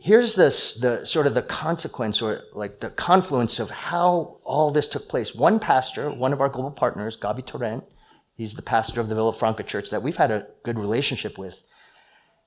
here's 0.00 0.34
this 0.34 0.74
the 0.74 1.04
sort 1.04 1.26
of 1.26 1.34
the 1.34 1.42
consequence 1.42 2.22
or 2.22 2.42
like 2.52 2.80
the 2.80 2.90
confluence 2.90 3.58
of 3.58 3.70
how 3.70 4.38
all 4.44 4.70
this 4.70 4.88
took 4.88 5.08
place. 5.08 5.34
One 5.34 5.58
pastor, 5.58 6.10
one 6.10 6.32
of 6.32 6.40
our 6.40 6.48
global 6.48 6.70
partners, 6.70 7.16
Gabi 7.16 7.44
Torrent, 7.44 7.84
he's 8.34 8.54
the 8.54 8.62
pastor 8.62 9.00
of 9.00 9.08
the 9.08 9.14
Villafranca 9.14 9.66
Church 9.66 9.90
that 9.90 10.02
we've 10.02 10.16
had 10.16 10.30
a 10.30 10.46
good 10.62 10.78
relationship 10.78 11.38
with. 11.38 11.62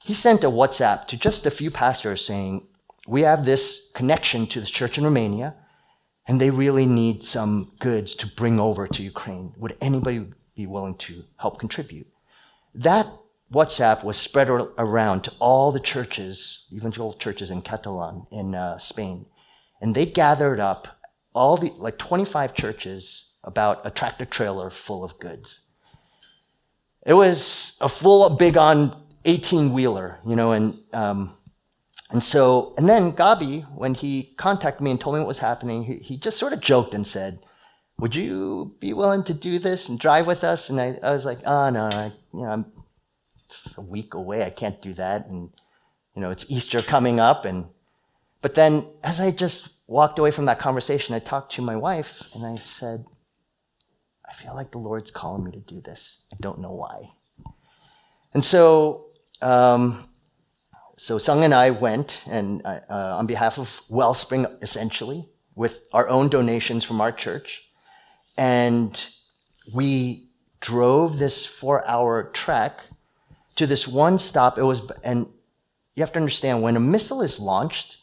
He 0.01 0.13
sent 0.13 0.45
a 0.45 0.49
WhatsApp 0.49 1.05
to 1.07 1.17
just 1.17 1.45
a 1.45 1.51
few 1.51 1.69
pastors 1.69 2.25
saying, 2.25 2.65
"We 3.09 3.21
have 3.21 3.45
this 3.45 3.63
connection 3.93 4.47
to 4.47 4.59
this 4.59 4.69
church 4.69 4.97
in 4.97 5.03
Romania, 5.03 5.55
and 6.27 6.39
they 6.39 6.49
really 6.49 6.85
need 6.85 7.23
some 7.23 7.71
goods 7.79 8.15
to 8.15 8.27
bring 8.27 8.59
over 8.59 8.87
to 8.87 9.03
Ukraine. 9.03 9.53
Would 9.57 9.75
anybody 9.81 10.19
be 10.55 10.67
willing 10.67 10.97
to 11.07 11.23
help 11.37 11.59
contribute?" 11.59 12.07
That 12.73 13.07
WhatsApp 13.51 14.03
was 14.03 14.17
spread 14.17 14.49
around 14.49 15.23
to 15.23 15.33
all 15.39 15.71
the 15.71 15.79
churches, 15.79 16.67
evangelical 16.71 17.17
churches 17.17 17.49
in 17.49 17.61
Catalan, 17.61 18.25
in 18.31 18.53
uh, 18.53 18.77
Spain. 18.77 19.25
And 19.81 19.95
they 19.95 20.05
gathered 20.05 20.59
up 20.59 20.87
all 21.33 21.57
the, 21.57 21.71
like 21.77 21.97
25 21.97 22.53
churches, 22.53 23.29
about 23.43 23.85
a 23.85 23.89
tractor 23.89 24.25
trailer 24.25 24.69
full 24.69 25.03
of 25.03 25.17
goods. 25.19 25.61
It 27.05 27.13
was 27.13 27.77
a 27.79 27.89
full, 27.89 28.29
big 28.31 28.57
on 28.57 29.01
18 29.25 29.73
wheeler, 29.73 30.19
you 30.25 30.35
know, 30.35 30.51
and, 30.51 30.77
um, 30.93 31.37
and 32.11 32.23
so, 32.23 32.73
and 32.77 32.89
then 32.89 33.13
Gabi, 33.13 33.63
when 33.75 33.93
he 33.93 34.33
contacted 34.37 34.81
me 34.81 34.91
and 34.91 34.99
told 34.99 35.15
me 35.15 35.19
what 35.19 35.27
was 35.27 35.39
happening, 35.39 35.83
he, 35.83 35.97
he 35.97 36.17
just 36.17 36.37
sort 36.37 36.53
of 36.53 36.59
joked 36.59 36.93
and 36.93 37.05
said, 37.05 37.39
would 37.99 38.15
you 38.15 38.75
be 38.79 38.93
willing 38.93 39.23
to 39.25 39.33
do 39.33 39.59
this 39.59 39.89
and 39.89 39.99
drive 39.99 40.25
with 40.25 40.43
us? 40.43 40.69
And 40.69 40.79
I, 40.79 40.97
I 41.03 41.11
was 41.11 41.25
like, 41.25 41.39
oh, 41.45 41.69
no, 41.69 41.89
I, 41.91 42.11
you 42.33 42.41
know, 42.41 42.49
I'm 42.49 42.65
a 43.77 43.81
week 43.81 44.13
away. 44.13 44.43
I 44.43 44.49
can't 44.49 44.81
do 44.81 44.93
that. 44.93 45.27
And, 45.27 45.49
you 46.15 46.21
know, 46.21 46.31
it's 46.31 46.49
Easter 46.49 46.79
coming 46.79 47.19
up. 47.19 47.45
And, 47.45 47.67
but 48.41 48.55
then 48.55 48.87
as 49.03 49.19
I 49.19 49.31
just 49.31 49.69
walked 49.85 50.17
away 50.17 50.31
from 50.31 50.45
that 50.45 50.59
conversation, 50.59 51.13
I 51.13 51.19
talked 51.19 51.51
to 51.53 51.61
my 51.61 51.75
wife 51.75 52.23
and 52.33 52.45
I 52.45 52.55
said, 52.55 53.05
I 54.27 54.33
feel 54.33 54.55
like 54.55 54.71
the 54.71 54.77
Lord's 54.79 55.11
calling 55.11 55.43
me 55.43 55.51
to 55.51 55.59
do 55.59 55.81
this. 55.81 56.21
I 56.31 56.37
don't 56.39 56.59
know 56.59 56.73
why. 56.73 57.11
And 58.33 58.43
so, 58.43 59.07
um, 59.41 60.09
so 60.99 61.17
Sung 61.17 61.45
and 61.45 61.53
I 61.53 61.69
went, 61.69 62.25
and 62.27 62.62
uh, 62.65 62.81
uh 62.89 63.17
on 63.17 63.25
behalf 63.25 63.57
of 63.57 63.81
Wellspring, 63.88 64.45
essentially, 64.62 65.29
with 65.55 65.85
our 65.93 66.09
own 66.09 66.27
donations 66.27 66.83
from 66.83 66.99
our 66.99 67.13
church, 67.13 67.69
and 68.38 69.07
we 69.73 70.29
drove 70.59 71.17
this 71.17 71.45
four-hour 71.45 72.31
trek 72.33 72.81
to 73.55 73.65
this 73.65 73.88
one 73.88 74.19
stop. 74.19 74.57
It 74.57 74.63
was, 74.63 74.81
and 75.01 75.29
you 75.95 76.01
have 76.03 76.12
to 76.12 76.19
understand 76.19 76.63
when 76.63 76.75
a 76.75 76.81
missile 76.81 77.21
is 77.21 77.39
launched, 77.39 77.99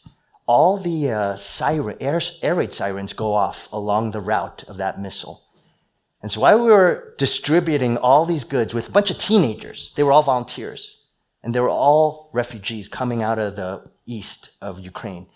all 0.47 0.77
the 0.77 1.11
uh, 1.11 1.35
siren, 1.35 1.97
air, 1.99 2.19
air 2.41 2.55
raid 2.55 2.73
sirens 2.73 3.13
go 3.13 3.35
off 3.35 3.67
along 3.71 4.09
the 4.09 4.21
route 4.21 4.63
of 4.67 4.77
that 4.77 4.99
missile. 4.99 5.43
And 6.23 6.31
so 6.31 6.41
while 6.41 6.59
we 6.63 6.71
were 6.71 7.13
distributing 7.19 7.95
all 7.97 8.25
these 8.25 8.43
goods 8.43 8.73
with 8.73 8.89
a 8.89 8.91
bunch 8.91 9.11
of 9.11 9.19
teenagers, 9.19 9.93
they 9.95 10.01
were 10.01 10.11
all 10.11 10.23
volunteers, 10.23 10.96
and 11.47 11.55
they 11.55 11.61
were 11.61 11.69
all 11.69 12.29
refugees 12.33 12.89
coming 12.89 13.23
out 13.23 13.39
of 13.39 13.55
the 13.55 13.89
east 14.05 14.49
of 14.61 14.81
Ukraine. 14.81 15.27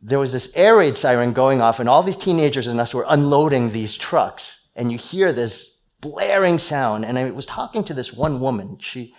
There 0.00 0.18
was 0.18 0.32
this 0.32 0.50
air 0.56 0.78
raid 0.78 0.96
siren 0.96 1.32
going 1.32 1.62
off, 1.62 1.78
and 1.78 1.88
all 1.88 2.02
these 2.02 2.16
teenagers 2.16 2.66
and 2.66 2.80
us 2.80 2.92
were 2.92 3.06
unloading 3.08 3.70
these 3.70 3.94
trucks. 3.94 4.66
And 4.74 4.90
you 4.90 4.98
hear 4.98 5.32
this 5.32 5.78
blaring 6.00 6.58
sound. 6.58 7.04
And 7.04 7.20
I 7.20 7.30
was 7.30 7.46
talking 7.46 7.84
to 7.84 7.94
this 7.94 8.12
one 8.12 8.40
woman. 8.40 8.78
She, 8.80 9.14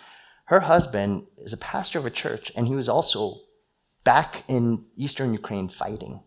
her 0.48 0.60
husband 0.60 1.28
is 1.38 1.54
a 1.54 1.58
pastor 1.72 2.00
of 2.00 2.06
a 2.06 2.10
church, 2.10 2.52
and 2.54 2.68
he 2.68 2.76
was 2.76 2.90
also 2.90 3.38
back 4.04 4.44
in 4.50 4.84
eastern 4.98 5.32
Ukraine 5.32 5.70
fighting. 5.70 6.22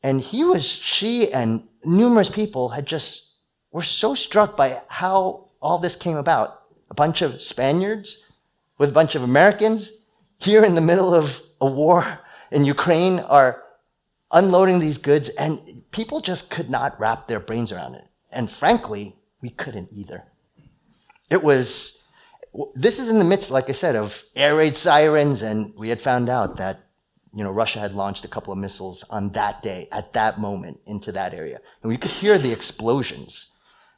And 0.00 0.20
he 0.20 0.44
was, 0.44 0.64
she 0.64 1.32
and 1.32 1.66
numerous 1.84 2.30
people 2.30 2.68
had 2.68 2.86
just, 2.86 3.34
were 3.72 3.82
so 3.82 4.14
struck 4.14 4.56
by 4.56 4.80
how 4.86 5.48
all 5.60 5.78
this 5.78 5.96
came 5.96 6.16
about. 6.16 6.59
A 6.90 6.94
bunch 6.94 7.22
of 7.22 7.40
Spaniards 7.40 8.26
with 8.78 8.90
a 8.90 8.92
bunch 8.92 9.14
of 9.14 9.22
Americans 9.22 9.92
here 10.38 10.64
in 10.64 10.74
the 10.74 10.80
middle 10.80 11.14
of 11.14 11.40
a 11.60 11.66
war 11.66 12.20
in 12.50 12.64
Ukraine 12.64 13.20
are 13.20 13.62
unloading 14.32 14.78
these 14.78 14.98
goods, 14.98 15.28
and 15.30 15.60
people 15.90 16.20
just 16.20 16.50
could 16.50 16.70
not 16.70 16.98
wrap 16.98 17.28
their 17.28 17.40
brains 17.40 17.72
around 17.72 17.94
it. 17.94 18.04
And 18.30 18.50
frankly, 18.50 19.16
we 19.40 19.50
couldn't 19.50 19.88
either. 19.92 20.24
It 21.30 21.42
was, 21.42 21.98
this 22.74 22.98
is 22.98 23.08
in 23.08 23.18
the 23.18 23.24
midst, 23.24 23.50
like 23.50 23.68
I 23.68 23.72
said, 23.72 23.96
of 23.96 24.22
air 24.34 24.56
raid 24.56 24.76
sirens, 24.76 25.42
and 25.42 25.72
we 25.76 25.88
had 25.88 26.00
found 26.00 26.28
out 26.28 26.56
that, 26.56 26.86
you 27.34 27.44
know, 27.44 27.52
Russia 27.52 27.78
had 27.78 27.94
launched 27.94 28.24
a 28.24 28.28
couple 28.28 28.52
of 28.52 28.58
missiles 28.58 29.04
on 29.10 29.30
that 29.30 29.62
day, 29.62 29.88
at 29.92 30.12
that 30.14 30.40
moment, 30.40 30.80
into 30.86 31.12
that 31.12 31.34
area. 31.34 31.60
And 31.82 31.90
we 31.90 31.96
could 31.96 32.10
hear 32.10 32.38
the 32.38 32.52
explosions. 32.52 33.49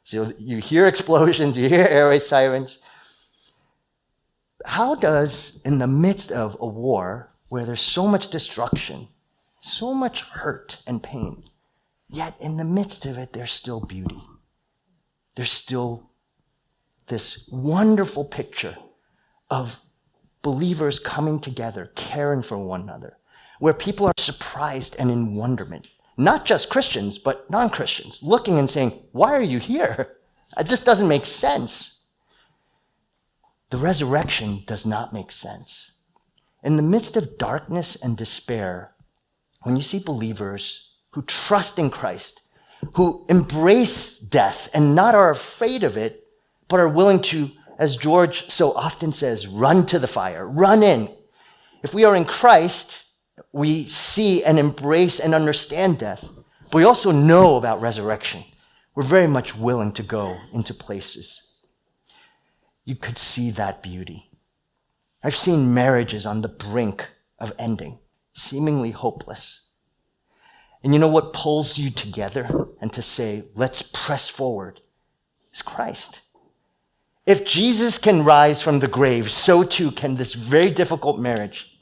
So 0.03 0.31
you 0.37 0.57
hear 0.57 0.85
explosions, 0.85 1.57
you 1.57 1.69
hear 1.69 1.85
air 1.85 2.09
raid 2.09 2.21
sirens. 2.21 2.79
How 4.65 4.95
does, 4.95 5.61
in 5.65 5.79
the 5.79 5.87
midst 5.87 6.31
of 6.31 6.57
a 6.59 6.67
war 6.67 7.29
where 7.49 7.65
there's 7.65 7.81
so 7.81 8.07
much 8.07 8.29
destruction, 8.29 9.07
so 9.61 9.93
much 9.93 10.21
hurt 10.21 10.81
and 10.87 11.03
pain, 11.03 11.43
yet 12.09 12.35
in 12.39 12.57
the 12.57 12.63
midst 12.63 13.05
of 13.05 13.17
it, 13.17 13.33
there's 13.33 13.51
still 13.51 13.81
beauty? 13.81 14.21
there's 15.35 15.51
still 15.51 16.09
this 17.07 17.47
wonderful 17.51 18.23
picture 18.23 18.77
of 19.49 19.79
believers 20.41 20.99
coming 20.99 21.39
together, 21.39 21.91
caring 21.95 22.41
for 22.41 22.57
one 22.57 22.81
another, 22.81 23.17
where 23.59 23.73
people 23.73 24.05
are 24.05 24.13
surprised 24.17 24.95
and 24.99 25.11
in 25.11 25.33
wonderment. 25.35 25.89
Not 26.17 26.45
just 26.45 26.69
Christians, 26.69 27.17
but 27.17 27.49
non 27.49 27.69
Christians, 27.69 28.21
looking 28.21 28.59
and 28.59 28.69
saying, 28.69 29.01
Why 29.11 29.33
are 29.33 29.41
you 29.41 29.59
here? 29.59 30.17
It 30.55 30.67
just 30.67 30.85
doesn't 30.85 31.07
make 31.07 31.25
sense. 31.25 32.03
The 33.71 33.79
resurrection 33.79 34.61
does 34.67 34.85
not 34.85 35.11
make 35.11 35.31
sense. 35.31 35.93
In 36.61 36.75
the 36.75 36.83
midst 36.83 37.17
of 37.17 37.39
darkness 37.39 37.95
and 37.95 38.15
despair, 38.15 38.93
when 39.63 39.75
you 39.75 39.81
see 39.81 39.97
believers 39.97 40.93
who 41.13 41.23
trust 41.23 41.79
in 41.79 41.89
Christ 41.89 42.43
who 42.93 43.25
embrace 43.29 44.17
death 44.19 44.69
and 44.73 44.95
not 44.95 45.15
are 45.15 45.29
afraid 45.29 45.83
of 45.83 45.97
it, 45.97 46.27
but 46.67 46.79
are 46.79 46.89
willing 46.89 47.21
to, 47.21 47.51
as 47.77 47.97
George 47.97 48.49
so 48.49 48.73
often 48.73 49.11
says, 49.11 49.47
run 49.47 49.85
to 49.87 49.99
the 49.99 50.07
fire, 50.07 50.45
run 50.45 50.83
in. 50.83 51.09
If 51.81 51.93
we 51.93 52.05
are 52.05 52.15
in 52.15 52.25
Christ, 52.25 53.02
we 53.51 53.85
see 53.85 54.43
and 54.43 54.59
embrace 54.59 55.19
and 55.19 55.33
understand 55.33 55.99
death, 55.99 56.29
but 56.71 56.77
we 56.77 56.83
also 56.83 57.11
know 57.11 57.55
about 57.55 57.81
resurrection. 57.81 58.43
We're 58.95 59.03
very 59.03 59.27
much 59.27 59.55
willing 59.55 59.91
to 59.93 60.03
go 60.03 60.37
into 60.53 60.73
places. 60.73 61.53
You 62.85 62.95
could 62.95 63.17
see 63.17 63.51
that 63.51 63.81
beauty. 63.81 64.29
I've 65.23 65.35
seen 65.35 65.73
marriages 65.73 66.25
on 66.25 66.41
the 66.41 66.49
brink 66.49 67.09
of 67.39 67.53
ending, 67.57 67.99
seemingly 68.33 68.91
hopeless. 68.91 69.71
And 70.83 70.93
you 70.93 70.99
know 70.99 71.07
what 71.07 71.33
pulls 71.33 71.77
you 71.77 71.89
together 71.89 72.67
and 72.81 72.91
to 72.93 73.01
say, 73.01 73.45
let's 73.55 73.81
press 73.81 74.27
forward 74.27 74.81
is 75.53 75.61
Christ. 75.61 76.21
If 77.25 77.45
Jesus 77.45 77.97
can 77.97 78.25
rise 78.25 78.61
from 78.61 78.79
the 78.79 78.87
grave, 78.89 79.31
so 79.31 79.63
too 79.63 79.91
can 79.91 80.15
this 80.15 80.33
very 80.33 80.69
difficult 80.69 81.19
marriage, 81.19 81.72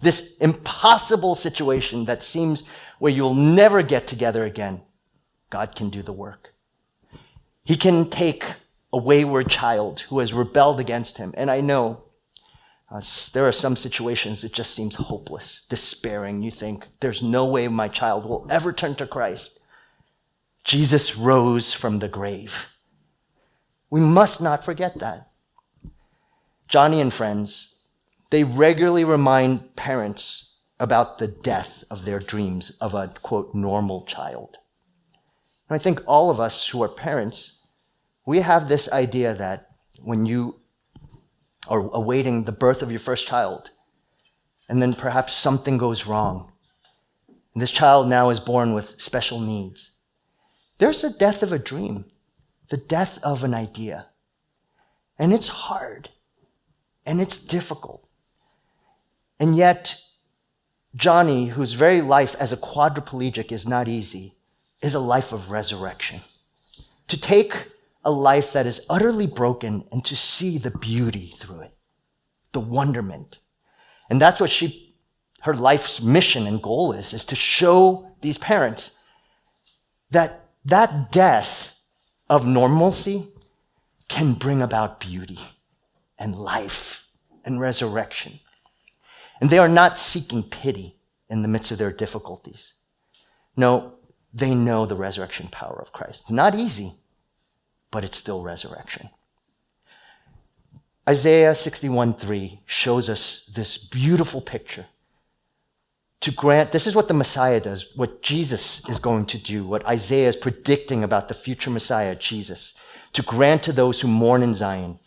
this 0.00 0.36
impossible 0.38 1.34
situation 1.34 2.04
that 2.04 2.22
seems 2.22 2.62
where 2.98 3.12
you'll 3.12 3.34
never 3.34 3.82
get 3.82 4.06
together 4.06 4.44
again. 4.44 4.82
God 5.50 5.74
can 5.74 5.90
do 5.90 6.02
the 6.02 6.12
work. 6.12 6.54
He 7.64 7.76
can 7.76 8.08
take 8.08 8.44
a 8.92 8.98
wayward 8.98 9.50
child 9.50 10.00
who 10.08 10.18
has 10.20 10.32
rebelled 10.32 10.80
against 10.80 11.18
him. 11.18 11.34
And 11.36 11.50
I 11.50 11.60
know 11.60 12.04
uh, 12.90 13.02
there 13.32 13.46
are 13.46 13.52
some 13.52 13.76
situations 13.76 14.40
that 14.40 14.52
just 14.52 14.74
seems 14.74 14.94
hopeless, 14.94 15.66
despairing. 15.68 16.42
You 16.42 16.50
think, 16.50 16.88
there's 17.00 17.22
no 17.22 17.44
way 17.44 17.68
my 17.68 17.88
child 17.88 18.24
will 18.24 18.46
ever 18.48 18.72
turn 18.72 18.94
to 18.96 19.06
Christ. 19.06 19.60
Jesus 20.64 21.16
rose 21.16 21.72
from 21.72 21.98
the 21.98 22.08
grave. 22.08 22.68
We 23.90 24.00
must 24.00 24.40
not 24.40 24.64
forget 24.64 24.98
that. 24.98 25.30
Johnny 26.66 27.00
and 27.00 27.12
friends, 27.12 27.67
they 28.30 28.44
regularly 28.44 29.04
remind 29.04 29.74
parents 29.76 30.56
about 30.80 31.18
the 31.18 31.28
death 31.28 31.84
of 31.90 32.04
their 32.04 32.18
dreams 32.18 32.70
of 32.80 32.94
a 32.94 33.08
quote 33.22 33.54
normal 33.54 34.02
child. 34.02 34.58
And 35.68 35.74
I 35.74 35.78
think 35.78 36.00
all 36.06 36.30
of 36.30 36.40
us 36.40 36.68
who 36.68 36.82
are 36.82 36.88
parents, 36.88 37.66
we 38.26 38.40
have 38.40 38.68
this 38.68 38.90
idea 38.92 39.34
that 39.34 39.70
when 40.00 40.26
you 40.26 40.60
are 41.68 41.90
awaiting 41.92 42.44
the 42.44 42.52
birth 42.52 42.82
of 42.82 42.90
your 42.90 43.00
first 43.00 43.26
child, 43.26 43.70
and 44.68 44.80
then 44.80 44.94
perhaps 44.94 45.34
something 45.34 45.78
goes 45.78 46.06
wrong, 46.06 46.52
and 47.54 47.62
this 47.62 47.70
child 47.70 48.08
now 48.08 48.30
is 48.30 48.40
born 48.40 48.74
with 48.74 49.00
special 49.00 49.40
needs, 49.40 49.92
there's 50.78 51.02
the 51.02 51.10
death 51.10 51.42
of 51.42 51.52
a 51.52 51.58
dream, 51.58 52.04
the 52.68 52.76
death 52.76 53.18
of 53.22 53.42
an 53.42 53.54
idea. 53.54 54.06
And 55.18 55.32
it's 55.32 55.48
hard, 55.48 56.10
and 57.04 57.20
it's 57.20 57.36
difficult. 57.36 58.07
And 59.40 59.54
yet, 59.56 60.00
Joni, 60.96 61.50
whose 61.50 61.74
very 61.74 62.00
life 62.00 62.34
as 62.40 62.52
a 62.52 62.56
quadriplegic 62.56 63.52
is 63.52 63.66
not 63.66 63.88
easy, 63.88 64.34
is 64.82 64.94
a 64.94 65.00
life 65.00 65.32
of 65.32 65.50
resurrection. 65.50 66.20
To 67.08 67.20
take 67.20 67.68
a 68.04 68.10
life 68.10 68.52
that 68.52 68.66
is 68.66 68.84
utterly 68.88 69.26
broken 69.26 69.86
and 69.92 70.04
to 70.04 70.16
see 70.16 70.58
the 70.58 70.70
beauty 70.70 71.26
through 71.26 71.60
it, 71.60 71.74
the 72.52 72.60
wonderment. 72.60 73.38
And 74.10 74.20
that's 74.20 74.40
what 74.40 74.50
she, 74.50 74.96
her 75.42 75.54
life's 75.54 76.00
mission 76.00 76.46
and 76.46 76.62
goal 76.62 76.92
is, 76.92 77.12
is 77.12 77.24
to 77.26 77.36
show 77.36 78.10
these 78.20 78.38
parents 78.38 78.98
that 80.10 80.44
that 80.64 81.12
death 81.12 81.78
of 82.28 82.46
normalcy 82.46 83.28
can 84.08 84.34
bring 84.34 84.60
about 84.60 85.00
beauty 85.00 85.38
and 86.18 86.34
life 86.36 87.06
and 87.44 87.60
resurrection. 87.60 88.40
And 89.40 89.50
they 89.50 89.58
are 89.58 89.68
not 89.68 89.98
seeking 89.98 90.42
pity 90.42 90.96
in 91.28 91.42
the 91.42 91.48
midst 91.48 91.70
of 91.70 91.78
their 91.78 91.92
difficulties. 91.92 92.74
No, 93.56 93.94
they 94.32 94.54
know 94.54 94.86
the 94.86 94.96
resurrection 94.96 95.48
power 95.48 95.78
of 95.80 95.92
Christ. 95.92 96.22
It's 96.22 96.30
not 96.30 96.54
easy, 96.54 96.94
but 97.90 98.04
it's 98.04 98.16
still 98.16 98.42
resurrection. 98.42 99.10
Isaiah 101.08 101.54
61 101.54 102.14
3 102.14 102.60
shows 102.66 103.08
us 103.08 103.44
this 103.46 103.78
beautiful 103.78 104.40
picture. 104.40 104.86
To 106.20 106.32
grant, 106.32 106.72
this 106.72 106.86
is 106.86 106.94
what 106.94 107.08
the 107.08 107.14
Messiah 107.14 107.60
does, 107.60 107.96
what 107.96 108.22
Jesus 108.22 108.86
is 108.88 108.98
going 108.98 109.26
to 109.26 109.38
do, 109.38 109.64
what 109.64 109.86
Isaiah 109.86 110.28
is 110.28 110.36
predicting 110.36 111.04
about 111.04 111.28
the 111.28 111.34
future 111.34 111.70
Messiah, 111.70 112.14
Jesus. 112.14 112.74
To 113.14 113.22
grant 113.22 113.62
to 113.62 113.72
those 113.72 114.00
who 114.00 114.08
mourn 114.08 114.42
in 114.42 114.52
Zion, 114.52 114.98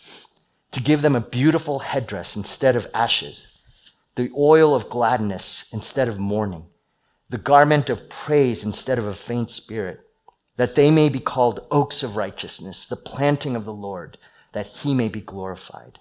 to 0.71 0.81
give 0.81 1.01
them 1.01 1.15
a 1.15 1.21
beautiful 1.21 1.79
headdress 1.79 2.35
instead 2.35 2.75
of 2.75 2.89
ashes, 2.93 3.51
the 4.15 4.31
oil 4.37 4.75
of 4.75 4.89
gladness 4.89 5.65
instead 5.71 6.07
of 6.07 6.19
mourning, 6.19 6.65
the 7.29 7.37
garment 7.37 7.89
of 7.89 8.09
praise 8.09 8.63
instead 8.63 8.99
of 8.99 9.07
a 9.07 9.15
faint 9.15 9.51
spirit 9.51 10.03
that 10.57 10.75
they 10.75 10.91
may 10.91 11.09
be 11.09 11.19
called 11.19 11.65
oaks 11.71 12.03
of 12.03 12.15
righteousness, 12.15 12.85
the 12.85 12.95
planting 12.95 13.55
of 13.55 13.65
the 13.65 13.73
Lord, 13.73 14.17
that 14.51 14.67
he 14.67 14.93
may 14.93 15.07
be 15.07 15.21
glorified. 15.21 15.99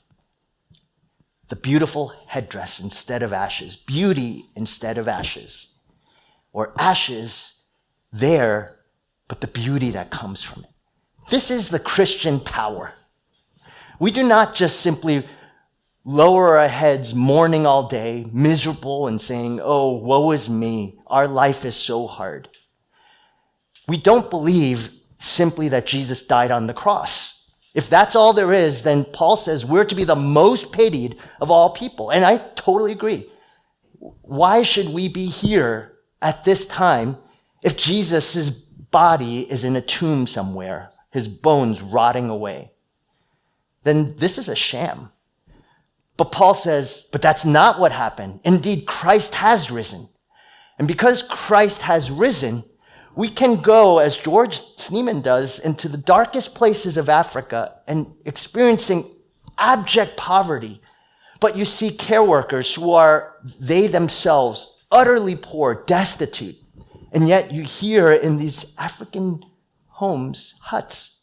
The 1.49 1.57
beautiful 1.57 2.13
headdress 2.27 2.79
instead 2.79 3.23
of 3.23 3.33
ashes, 3.33 3.77
beauty 3.77 4.45
instead 4.55 4.99
of 4.99 5.09
ashes, 5.09 5.75
or 6.53 6.75
ashes 6.79 7.63
there, 8.13 8.81
but 9.29 9.41
the 9.41 9.47
beauty 9.47 9.91
that 9.93 10.11
comes 10.11 10.43
from 10.43 10.65
it. 10.65 10.71
This 11.31 11.51
is 11.51 11.71
the 11.71 11.79
Christian 11.79 12.41
power. 12.41 12.93
We 13.99 14.11
do 14.11 14.23
not 14.23 14.55
just 14.55 14.81
simply 14.81 15.27
lower 16.05 16.59
our 16.59 16.69
heads, 16.69 17.15
mourning 17.15 17.67
all 17.67 17.89
day, 17.89 18.27
miserable, 18.33 19.07
and 19.07 19.21
saying, 19.21 19.61
Oh, 19.63 19.93
woe 19.97 20.31
is 20.33 20.49
me. 20.49 20.99
Our 21.07 21.29
life 21.29 21.65
is 21.65 21.77
so 21.77 22.07
hard. 22.07 22.49
We 23.89 23.97
don't 23.97 24.31
believe 24.31 24.91
simply 25.19 25.69
that 25.71 25.87
Jesus 25.87 26.23
died 26.23 26.51
on 26.51 26.67
the 26.67 26.75
cross. 26.75 27.37
If 27.75 27.89
that's 27.89 28.17
all 28.17 28.33
there 28.33 28.53
is, 28.53 28.83
then 28.83 29.05
Paul 29.05 29.37
says 29.37 29.65
we're 29.65 29.85
to 29.85 29.95
be 29.95 30.05
the 30.05 30.17
most 30.17 30.73
pitied 30.73 31.19
of 31.41 31.51
all 31.51 31.71
people. 31.71 32.11
And 32.11 32.25
I 32.25 32.39
totally 32.57 32.93
agree. 32.93 33.31
Why 33.99 34.63
should 34.63 34.89
we 34.89 35.09
be 35.09 35.27
here 35.27 35.93
at 36.23 36.45
this 36.45 36.67
time 36.67 37.17
if 37.63 37.77
Jesus' 37.77 38.51
body 38.51 39.41
is 39.41 39.63
in 39.63 39.77
a 39.77 39.81
tomb 39.81 40.27
somewhere, 40.27 40.91
his 41.11 41.29
bones 41.29 41.81
rotting 41.81 42.29
away? 42.29 42.73
Then 43.85 44.17
this 44.17 44.37
is 44.37 44.49
a 44.49 44.57
sham. 44.57 45.11
But 46.21 46.33
Paul 46.33 46.53
says, 46.53 47.09
but 47.13 47.23
that's 47.23 47.47
not 47.47 47.81
what 47.81 47.93
happened. 47.93 48.41
Indeed, 48.45 48.87
Christ 48.87 49.37
has 49.37 49.71
risen. 49.71 50.07
And 50.79 50.87
because 50.87 51.23
Christ 51.23 51.81
has 51.81 52.11
risen, 52.11 52.63
we 53.17 53.31
can 53.31 53.63
go, 53.63 54.01
as 54.01 54.19
George 54.19 54.61
Sneeman 54.77 55.23
does, 55.23 55.59
into 55.61 55.89
the 55.89 55.97
darkest 55.97 56.55
places 56.55 56.99
of 56.99 57.09
Africa 57.09 57.77
and 57.89 58.13
experiencing 58.27 59.11
abject 59.57 60.19
poverty. 60.19 60.83
But 61.41 61.57
you 61.57 61.65
see 61.65 61.91
care 61.91 62.23
workers 62.23 62.75
who 62.75 62.93
are, 62.93 63.37
they 63.59 63.87
themselves, 63.87 64.79
utterly 64.91 65.37
poor, 65.37 65.85
destitute. 65.87 66.59
And 67.13 67.27
yet 67.29 67.51
you 67.51 67.63
hear 67.63 68.13
in 68.13 68.37
these 68.37 68.75
African 68.77 69.43
homes, 69.87 70.57
huts, 70.65 71.23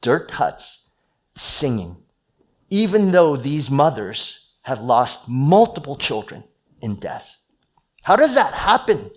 dirt 0.00 0.30
huts, 0.30 0.90
singing, 1.34 1.96
even 2.70 3.12
though 3.12 3.36
these 3.36 3.70
mothers 3.70 4.54
have 4.62 4.80
lost 4.80 5.28
multiple 5.28 5.96
children 5.96 6.44
in 6.80 6.96
death. 6.96 7.38
How 8.02 8.16
does 8.16 8.34
that 8.34 8.54
happen? 8.54 9.10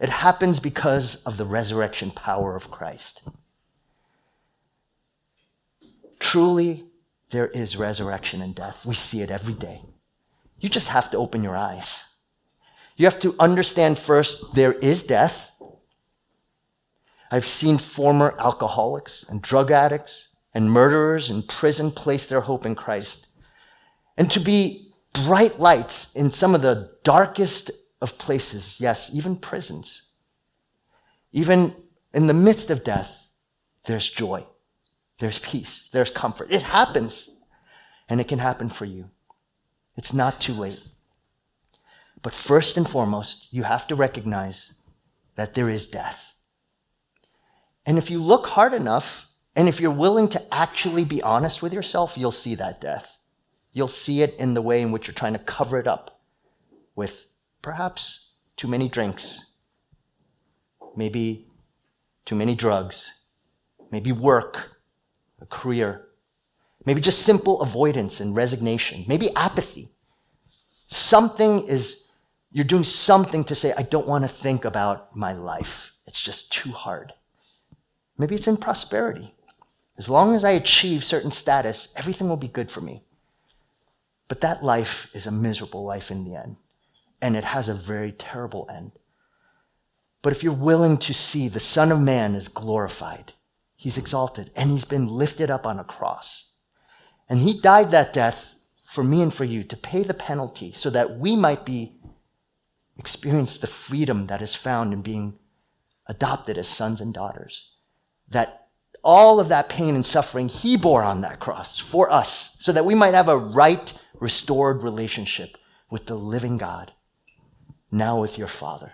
It 0.00 0.08
happens 0.08 0.60
because 0.60 1.16
of 1.24 1.36
the 1.36 1.44
resurrection 1.44 2.10
power 2.10 2.54
of 2.54 2.70
Christ. 2.70 3.22
Truly, 6.20 6.84
there 7.30 7.48
is 7.48 7.76
resurrection 7.76 8.40
and 8.42 8.54
death. 8.54 8.86
We 8.86 8.94
see 8.94 9.22
it 9.22 9.30
every 9.30 9.54
day. 9.54 9.82
You 10.60 10.68
just 10.68 10.88
have 10.88 11.10
to 11.10 11.18
open 11.18 11.42
your 11.42 11.56
eyes. 11.56 12.04
You 12.96 13.06
have 13.06 13.18
to 13.20 13.34
understand 13.38 13.98
first 13.98 14.54
there 14.54 14.72
is 14.72 15.02
death. 15.02 15.52
I've 17.30 17.46
seen 17.46 17.78
former 17.78 18.34
alcoholics 18.38 19.24
and 19.28 19.42
drug 19.42 19.70
addicts 19.70 20.36
and 20.58 20.72
murderers 20.72 21.30
in 21.30 21.40
prison 21.40 21.92
place 21.92 22.26
their 22.26 22.40
hope 22.40 22.66
in 22.66 22.74
Christ. 22.74 23.28
And 24.16 24.28
to 24.32 24.40
be 24.40 24.90
bright 25.12 25.60
lights 25.60 26.12
in 26.16 26.32
some 26.32 26.52
of 26.52 26.62
the 26.62 26.90
darkest 27.04 27.70
of 28.00 28.18
places, 28.18 28.80
yes, 28.80 29.08
even 29.14 29.36
prisons. 29.36 30.10
Even 31.30 31.76
in 32.12 32.26
the 32.26 32.34
midst 32.34 32.70
of 32.70 32.82
death, 32.82 33.30
there's 33.84 34.10
joy, 34.10 34.44
there's 35.20 35.38
peace, 35.38 35.88
there's 35.92 36.10
comfort. 36.10 36.48
It 36.50 36.62
happens, 36.62 37.30
and 38.08 38.20
it 38.20 38.26
can 38.26 38.40
happen 38.40 38.68
for 38.68 38.84
you. 38.84 39.10
It's 39.96 40.12
not 40.12 40.40
too 40.40 40.54
late. 40.54 40.82
But 42.20 42.34
first 42.34 42.76
and 42.76 42.88
foremost, 42.88 43.46
you 43.52 43.62
have 43.62 43.86
to 43.86 43.94
recognize 43.94 44.74
that 45.36 45.54
there 45.54 45.68
is 45.68 45.86
death. 45.86 46.34
And 47.86 47.96
if 47.96 48.10
you 48.10 48.20
look 48.20 48.48
hard 48.48 48.74
enough, 48.74 49.27
and 49.58 49.68
if 49.68 49.78
you're 49.78 49.90
willing 49.90 50.28
to 50.28 50.54
actually 50.54 51.04
be 51.04 51.20
honest 51.20 51.60
with 51.60 51.74
yourself, 51.74 52.16
you'll 52.16 52.30
see 52.30 52.54
that 52.54 52.80
death. 52.80 53.18
You'll 53.72 53.88
see 53.88 54.22
it 54.22 54.34
in 54.38 54.54
the 54.54 54.62
way 54.62 54.80
in 54.80 54.92
which 54.92 55.06
you're 55.06 55.14
trying 55.14 55.34
to 55.34 55.38
cover 55.38 55.78
it 55.78 55.86
up 55.86 56.22
with 56.96 57.26
Perhaps 57.62 58.34
too 58.56 58.68
many 58.68 58.88
drinks, 58.88 59.52
maybe 60.96 61.48
too 62.24 62.34
many 62.34 62.54
drugs, 62.54 63.12
maybe 63.90 64.12
work, 64.12 64.80
a 65.40 65.46
career, 65.46 66.08
maybe 66.84 67.00
just 67.00 67.22
simple 67.22 67.60
avoidance 67.60 68.20
and 68.20 68.36
resignation, 68.36 69.04
maybe 69.08 69.34
apathy. 69.34 69.90
Something 70.86 71.66
is, 71.66 72.04
you're 72.50 72.64
doing 72.64 72.84
something 72.84 73.44
to 73.44 73.54
say, 73.54 73.74
I 73.76 73.82
don't 73.82 74.06
want 74.06 74.24
to 74.24 74.28
think 74.28 74.64
about 74.64 75.14
my 75.16 75.32
life. 75.32 75.92
It's 76.06 76.20
just 76.20 76.52
too 76.52 76.72
hard. 76.72 77.12
Maybe 78.16 78.34
it's 78.34 78.48
in 78.48 78.56
prosperity. 78.56 79.34
As 79.98 80.08
long 80.08 80.34
as 80.34 80.44
I 80.44 80.50
achieve 80.50 81.04
certain 81.04 81.32
status, 81.32 81.92
everything 81.96 82.28
will 82.28 82.36
be 82.36 82.48
good 82.48 82.70
for 82.70 82.80
me. 82.80 83.02
But 84.28 84.40
that 84.42 84.64
life 84.64 85.10
is 85.12 85.26
a 85.26 85.32
miserable 85.32 85.84
life 85.84 86.10
in 86.10 86.24
the 86.24 86.36
end 86.36 86.56
and 87.20 87.36
it 87.36 87.44
has 87.44 87.68
a 87.68 87.74
very 87.74 88.12
terrible 88.12 88.68
end. 88.72 88.92
But 90.22 90.32
if 90.32 90.42
you're 90.42 90.52
willing 90.52 90.98
to 90.98 91.14
see 91.14 91.48
the 91.48 91.60
Son 91.60 91.90
of 91.90 92.00
Man 92.00 92.34
is 92.34 92.48
glorified, 92.48 93.32
He's 93.78 93.96
exalted 93.96 94.50
and 94.56 94.72
he's 94.72 94.84
been 94.84 95.06
lifted 95.06 95.52
up 95.52 95.64
on 95.64 95.78
a 95.78 95.84
cross. 95.84 96.56
And 97.28 97.40
he 97.40 97.60
died 97.60 97.92
that 97.92 98.12
death 98.12 98.56
for 98.84 99.04
me 99.04 99.22
and 99.22 99.32
for 99.32 99.44
you 99.44 99.62
to 99.62 99.76
pay 99.76 100.02
the 100.02 100.14
penalty 100.14 100.72
so 100.72 100.90
that 100.90 101.16
we 101.16 101.36
might 101.36 101.64
be 101.64 102.00
experience 102.96 103.56
the 103.56 103.68
freedom 103.68 104.26
that 104.26 104.42
is 104.42 104.56
found 104.56 104.92
in 104.92 105.02
being 105.02 105.38
adopted 106.08 106.58
as 106.58 106.66
sons 106.66 107.00
and 107.00 107.14
daughters. 107.14 107.70
That 108.28 108.66
all 109.02 109.40
of 109.40 109.48
that 109.48 109.68
pain 109.68 109.94
and 109.94 110.04
suffering 110.04 110.48
he 110.48 110.76
bore 110.76 111.02
on 111.02 111.20
that 111.20 111.40
cross 111.40 111.78
for 111.78 112.10
us 112.10 112.56
so 112.58 112.72
that 112.72 112.84
we 112.84 112.94
might 112.94 113.14
have 113.14 113.28
a 113.28 113.36
right, 113.36 113.92
restored 114.20 114.82
relationship 114.82 115.56
with 115.90 116.06
the 116.06 116.16
living 116.16 116.58
God, 116.58 116.92
now 117.90 118.20
with 118.20 118.38
your 118.38 118.48
Father. 118.48 118.92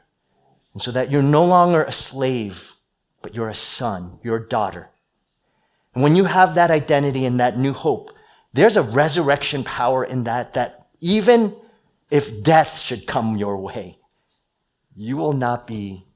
And 0.73 0.83
so 0.83 0.91
that 0.91 1.11
you're 1.11 1.23
no 1.23 1.45
longer 1.45 1.83
a 1.85 1.93
slave, 1.93 2.75
but 3.23 3.35
you're 3.35 3.49
a 3.49 3.55
son, 3.55 4.19
you're 4.23 4.37
a 4.37 4.49
daughter. 4.49 4.91
And 5.95 6.03
when 6.03 6.17
you 6.17 6.25
have 6.25 6.55
that 6.55 6.71
identity 6.71 7.25
and 7.25 7.41
that 7.41 7.59
new 7.59 7.73
hope, 7.73 8.13
there's 8.53 8.77
a 8.77 8.83
resurrection 8.83 9.65
power 9.65 10.05
in 10.05 10.25
that, 10.25 10.55
that 10.55 10.89
even 11.01 11.57
if 12.11 12.43
death 12.43 12.79
should 12.79 13.07
come 13.07 13.37
your 13.37 13.57
way, 13.57 13.99
you 14.97 15.17
will 15.17 15.33
not 15.33 15.67
be 15.67 16.07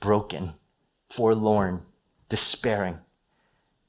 broken, 0.00 0.54
forlorn, 1.08 1.82
despairing. 2.28 2.98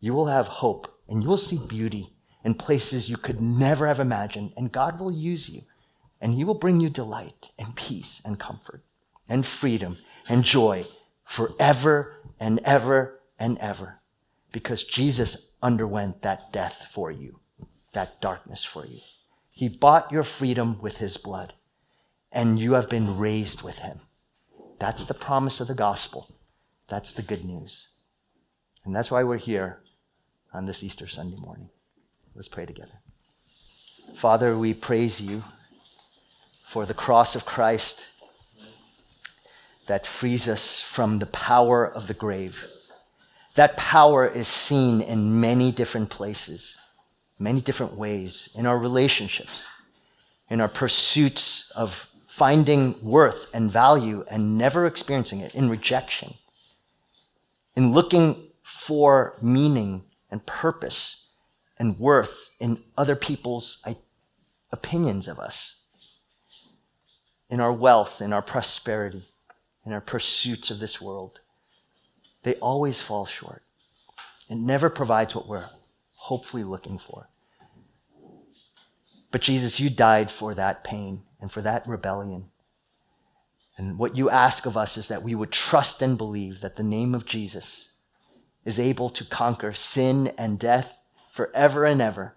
You 0.02 0.16
will 0.16 0.26
have 0.26 0.48
hope 0.48 1.00
and 1.08 1.22
you 1.22 1.30
will 1.30 1.38
see 1.38 1.60
beauty 1.60 2.12
in 2.44 2.56
places 2.56 3.08
you 3.08 3.18
could 3.18 3.40
never 3.40 3.86
have 3.88 4.00
imagined. 4.00 4.52
And 4.58 4.72
God 4.72 5.00
will 5.00 5.12
use 5.12 5.48
you 5.48 5.62
and 6.20 6.34
He 6.34 6.44
will 6.44 6.56
bring 6.56 6.80
you 6.80 6.90
delight 6.90 7.52
and 7.58 7.76
peace 7.76 8.20
and 8.26 8.40
comfort 8.40 8.84
and 9.30 9.46
freedom 9.46 10.00
and 10.28 10.44
joy 10.44 10.86
forever 11.24 12.16
and 12.40 12.60
ever 12.66 13.20
and 13.40 13.60
ever 13.60 13.98
because 14.52 14.84
Jesus 14.84 15.52
underwent 15.62 16.24
that 16.24 16.52
death 16.52 16.90
for 16.92 17.12
you, 17.12 17.40
that 17.94 18.20
darkness 18.22 18.66
for 18.66 18.86
you. 18.86 19.00
He 19.50 19.70
bought 19.70 20.12
your 20.12 20.24
freedom 20.24 20.80
with 20.82 20.98
His 20.98 21.18
blood 21.18 21.54
and 22.32 22.60
you 22.60 22.74
have 22.74 22.90
been 22.90 23.20
raised 23.20 23.62
with 23.62 23.80
Him. 23.80 24.00
That's 24.80 25.04
the 25.04 25.14
promise 25.14 25.60
of 25.60 25.68
the 25.68 25.76
gospel. 25.76 26.36
That's 26.88 27.14
the 27.14 27.22
good 27.22 27.46
news. 27.46 27.90
And 28.84 28.96
that's 28.96 29.12
why 29.12 29.24
we're 29.24 29.38
here 29.38 29.84
on 30.54 30.66
this 30.66 30.84
Easter 30.84 31.08
Sunday 31.08 31.38
morning. 31.38 31.70
Let's 32.36 32.48
pray 32.48 32.66
together. 32.66 33.00
Father, 34.16 34.58
we 34.58 34.74
praise 34.74 35.22
you 35.22 35.44
for 36.66 36.86
the 36.86 36.94
cross 36.94 37.36
of 37.36 37.46
Christ 37.46 38.10
that 39.88 40.06
frees 40.06 40.48
us 40.48 40.82
from 40.82 41.20
the 41.20 41.26
power 41.26 41.86
of 41.86 42.08
the 42.08 42.14
grave. 42.14 42.68
That 43.56 43.76
power 43.78 44.28
is 44.28 44.48
seen 44.48 45.02
in 45.02 45.42
many 45.42 45.72
different 45.72 46.10
places, 46.10 46.78
many 47.40 47.62
different 47.62 47.96
ways, 47.96 48.50
in 48.56 48.66
our 48.66 48.78
relationships, 48.78 49.68
in 50.50 50.62
our 50.62 50.70
pursuits 50.70 51.70
of 51.76 52.10
finding 52.28 52.96
worth 53.04 53.48
and 53.54 53.70
value 53.70 54.24
and 54.32 54.58
never 54.58 54.86
experiencing 54.86 55.42
it, 55.42 55.54
in 55.54 55.70
rejection, 55.70 56.36
in 57.76 57.92
looking 57.92 58.48
for 58.64 59.36
meaning 59.42 60.04
and 60.32 60.46
purpose 60.46 61.28
and 61.78 62.00
worth 62.00 62.50
in 62.60 62.84
other 62.98 63.16
people's 63.16 63.84
opinions 64.72 65.28
of 65.28 65.38
us, 65.38 65.84
in 67.50 67.60
our 67.60 67.74
wealth, 67.74 68.22
in 68.22 68.32
our 68.32 68.42
prosperity, 68.42 69.26
in 69.86 69.92
our 69.92 70.02
pursuits 70.02 70.72
of 70.72 70.80
this 70.80 71.02
world. 71.02 71.42
They 72.44 72.56
always 72.56 73.02
fall 73.02 73.26
short. 73.26 73.64
It 74.50 74.56
never 74.56 74.90
provides 74.90 75.36
what 75.36 75.48
we're 75.48 75.70
hopefully 76.16 76.64
looking 76.64 76.98
for. 76.98 77.30
But 79.32 79.42
Jesus, 79.42 79.80
you 79.80 79.90
died 79.90 80.30
for 80.30 80.54
that 80.54 80.84
pain 80.84 81.24
and 81.40 81.52
for 81.52 81.62
that 81.62 81.88
rebellion. 81.88 82.46
And 83.78 83.98
what 83.98 84.18
you 84.18 84.30
ask 84.30 84.66
of 84.66 84.78
us 84.78 84.98
is 84.98 85.08
that 85.08 85.24
we 85.24 85.34
would 85.34 85.52
trust 85.52 86.02
and 86.02 86.18
believe 86.18 86.62
that 86.62 86.76
the 86.76 86.84
name 86.84 87.16
of 87.16 87.26
Jesus 87.26 87.91
is 88.66 88.80
able 88.80 89.10
to 89.10 89.26
conquer 89.26 89.74
sin 89.74 90.28
and 90.38 90.60
death 90.60 91.00
forever 91.32 91.86
and 91.86 92.02
ever. 92.02 92.36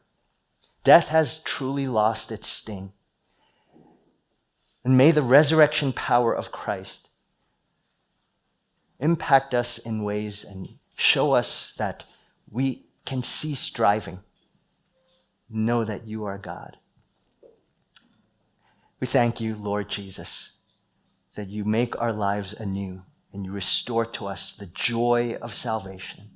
Death 0.83 1.09
has 1.09 1.39
truly 1.39 1.87
lost 1.87 2.31
its 2.31 2.49
sting. 2.49 2.93
And 4.85 4.97
may 4.99 5.11
the 5.11 5.23
resurrection 5.23 5.93
power 5.93 6.35
of 6.35 6.53
Christ 6.53 7.09
impact 9.01 9.55
us 9.55 9.79
in 9.79 10.03
ways 10.03 10.45
and 10.45 10.79
show 10.95 11.33
us 11.33 11.73
that 11.73 12.05
we 12.51 12.87
can 13.05 13.23
cease 13.23 13.61
striving. 13.61 14.21
Know 15.51 15.85
that 15.85 16.07
you 16.07 16.25
are 16.25 16.39
God. 16.39 16.79
We 19.01 19.07
thank 19.07 19.41
you, 19.41 19.55
Lord 19.55 19.89
Jesus, 19.89 20.53
that 21.35 21.49
you 21.49 21.65
make 21.65 22.01
our 22.01 22.13
lives 22.13 22.55
anew 22.55 23.03
and 23.35 23.45
you 23.45 23.53
restore 23.53 24.07
to 24.07 24.27
us 24.27 24.53
the 24.53 24.67
joy 24.67 25.37
of 25.43 25.55
salvation. 25.55 26.31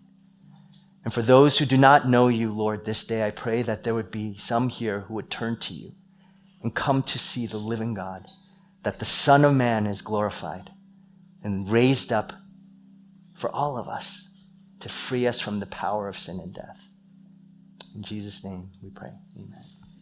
And 1.04 1.14
for 1.14 1.22
those 1.22 1.56
who 1.56 1.64
do 1.64 1.78
not 1.78 2.08
know 2.08 2.28
you, 2.28 2.52
Lord, 2.52 2.84
this 2.84 3.04
day 3.04 3.26
I 3.26 3.30
pray 3.30 3.62
that 3.62 3.84
there 3.84 3.94
would 3.94 4.10
be 4.10 4.36
some 4.36 4.68
here 4.68 5.00
who 5.00 5.14
would 5.14 5.30
turn 5.30 5.58
to 5.60 5.72
you 5.72 5.92
and 6.60 6.74
come 6.74 7.02
to 7.04 7.18
see 7.18 7.46
the 7.46 7.56
living 7.56 7.94
God, 7.94 8.24
that 8.82 8.98
the 8.98 9.04
Son 9.04 9.44
of 9.44 9.54
Man 9.54 9.86
is 9.86 10.02
glorified 10.02 10.72
and 11.42 11.70
raised 11.70 12.12
up 12.12 12.32
for 13.32 13.48
all 13.50 13.78
of 13.78 13.88
us 13.88 14.28
to 14.80 14.88
free 14.88 15.26
us 15.26 15.38
from 15.38 15.60
the 15.60 15.66
power 15.66 16.08
of 16.08 16.18
sin 16.18 16.40
and 16.40 16.52
death. 16.52 16.88
In 17.94 18.02
Jesus' 18.02 18.44
name 18.44 18.70
we 18.82 18.90
pray. 18.90 19.12
Amen. 19.36 19.77